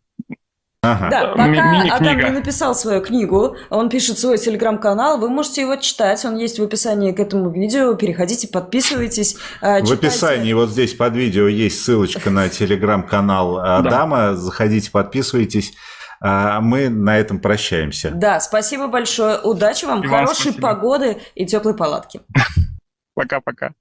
Ага. 0.85 1.09
Да, 1.09 1.21
Э, 1.23 1.31
пока 1.31 1.47
ми-. 1.47 1.89
Адам 1.89 2.17
не 2.17 2.29
написал 2.29 2.75
свою 2.75 3.01
книгу, 3.01 3.57
он 3.69 3.89
пишет 3.89 4.19
свой 4.19 4.37
телеграм-канал, 4.37 5.17
вы 5.17 5.29
можете 5.29 5.61
его 5.61 5.75
читать, 5.77 6.23
он 6.25 6.35
есть 6.37 6.59
в 6.59 6.63
описании 6.63 7.11
к 7.11 7.19
этому 7.19 7.49
видео, 7.49 7.93
переходите, 7.95 8.47
подписывайтесь. 8.47 9.35
э, 9.61 9.81
В 9.81 9.85
читайте. 9.85 9.93
описании 10.07 10.53
вот 10.53 10.69
здесь 10.69 10.93
под 10.93 11.15
видео 11.15 11.47
есть 11.47 11.83
ссылочка 11.83 12.29
на 12.29 12.49
телеграм-канал 12.49 13.57
Адама. 13.79 14.35
Заходите, 14.35 14.91
подписывайтесь. 14.91 15.73
А 16.21 16.61
Мы 16.61 16.89
на 16.89 17.17
этом 17.19 17.39
прощаемся. 17.39 18.09
Да, 18.11 18.39
спасибо 18.39 18.87
большое, 18.87 19.37
удачи 19.39 19.85
вам, 19.85 20.01
И 20.03 20.07
вам 20.07 20.21
хорошей 20.25 20.51
спасибо. 20.51 20.61
погоды 20.61 21.17
и 21.35 21.45
теплой 21.45 21.75
палатки. 21.75 22.21
пока-пока. 23.15 23.71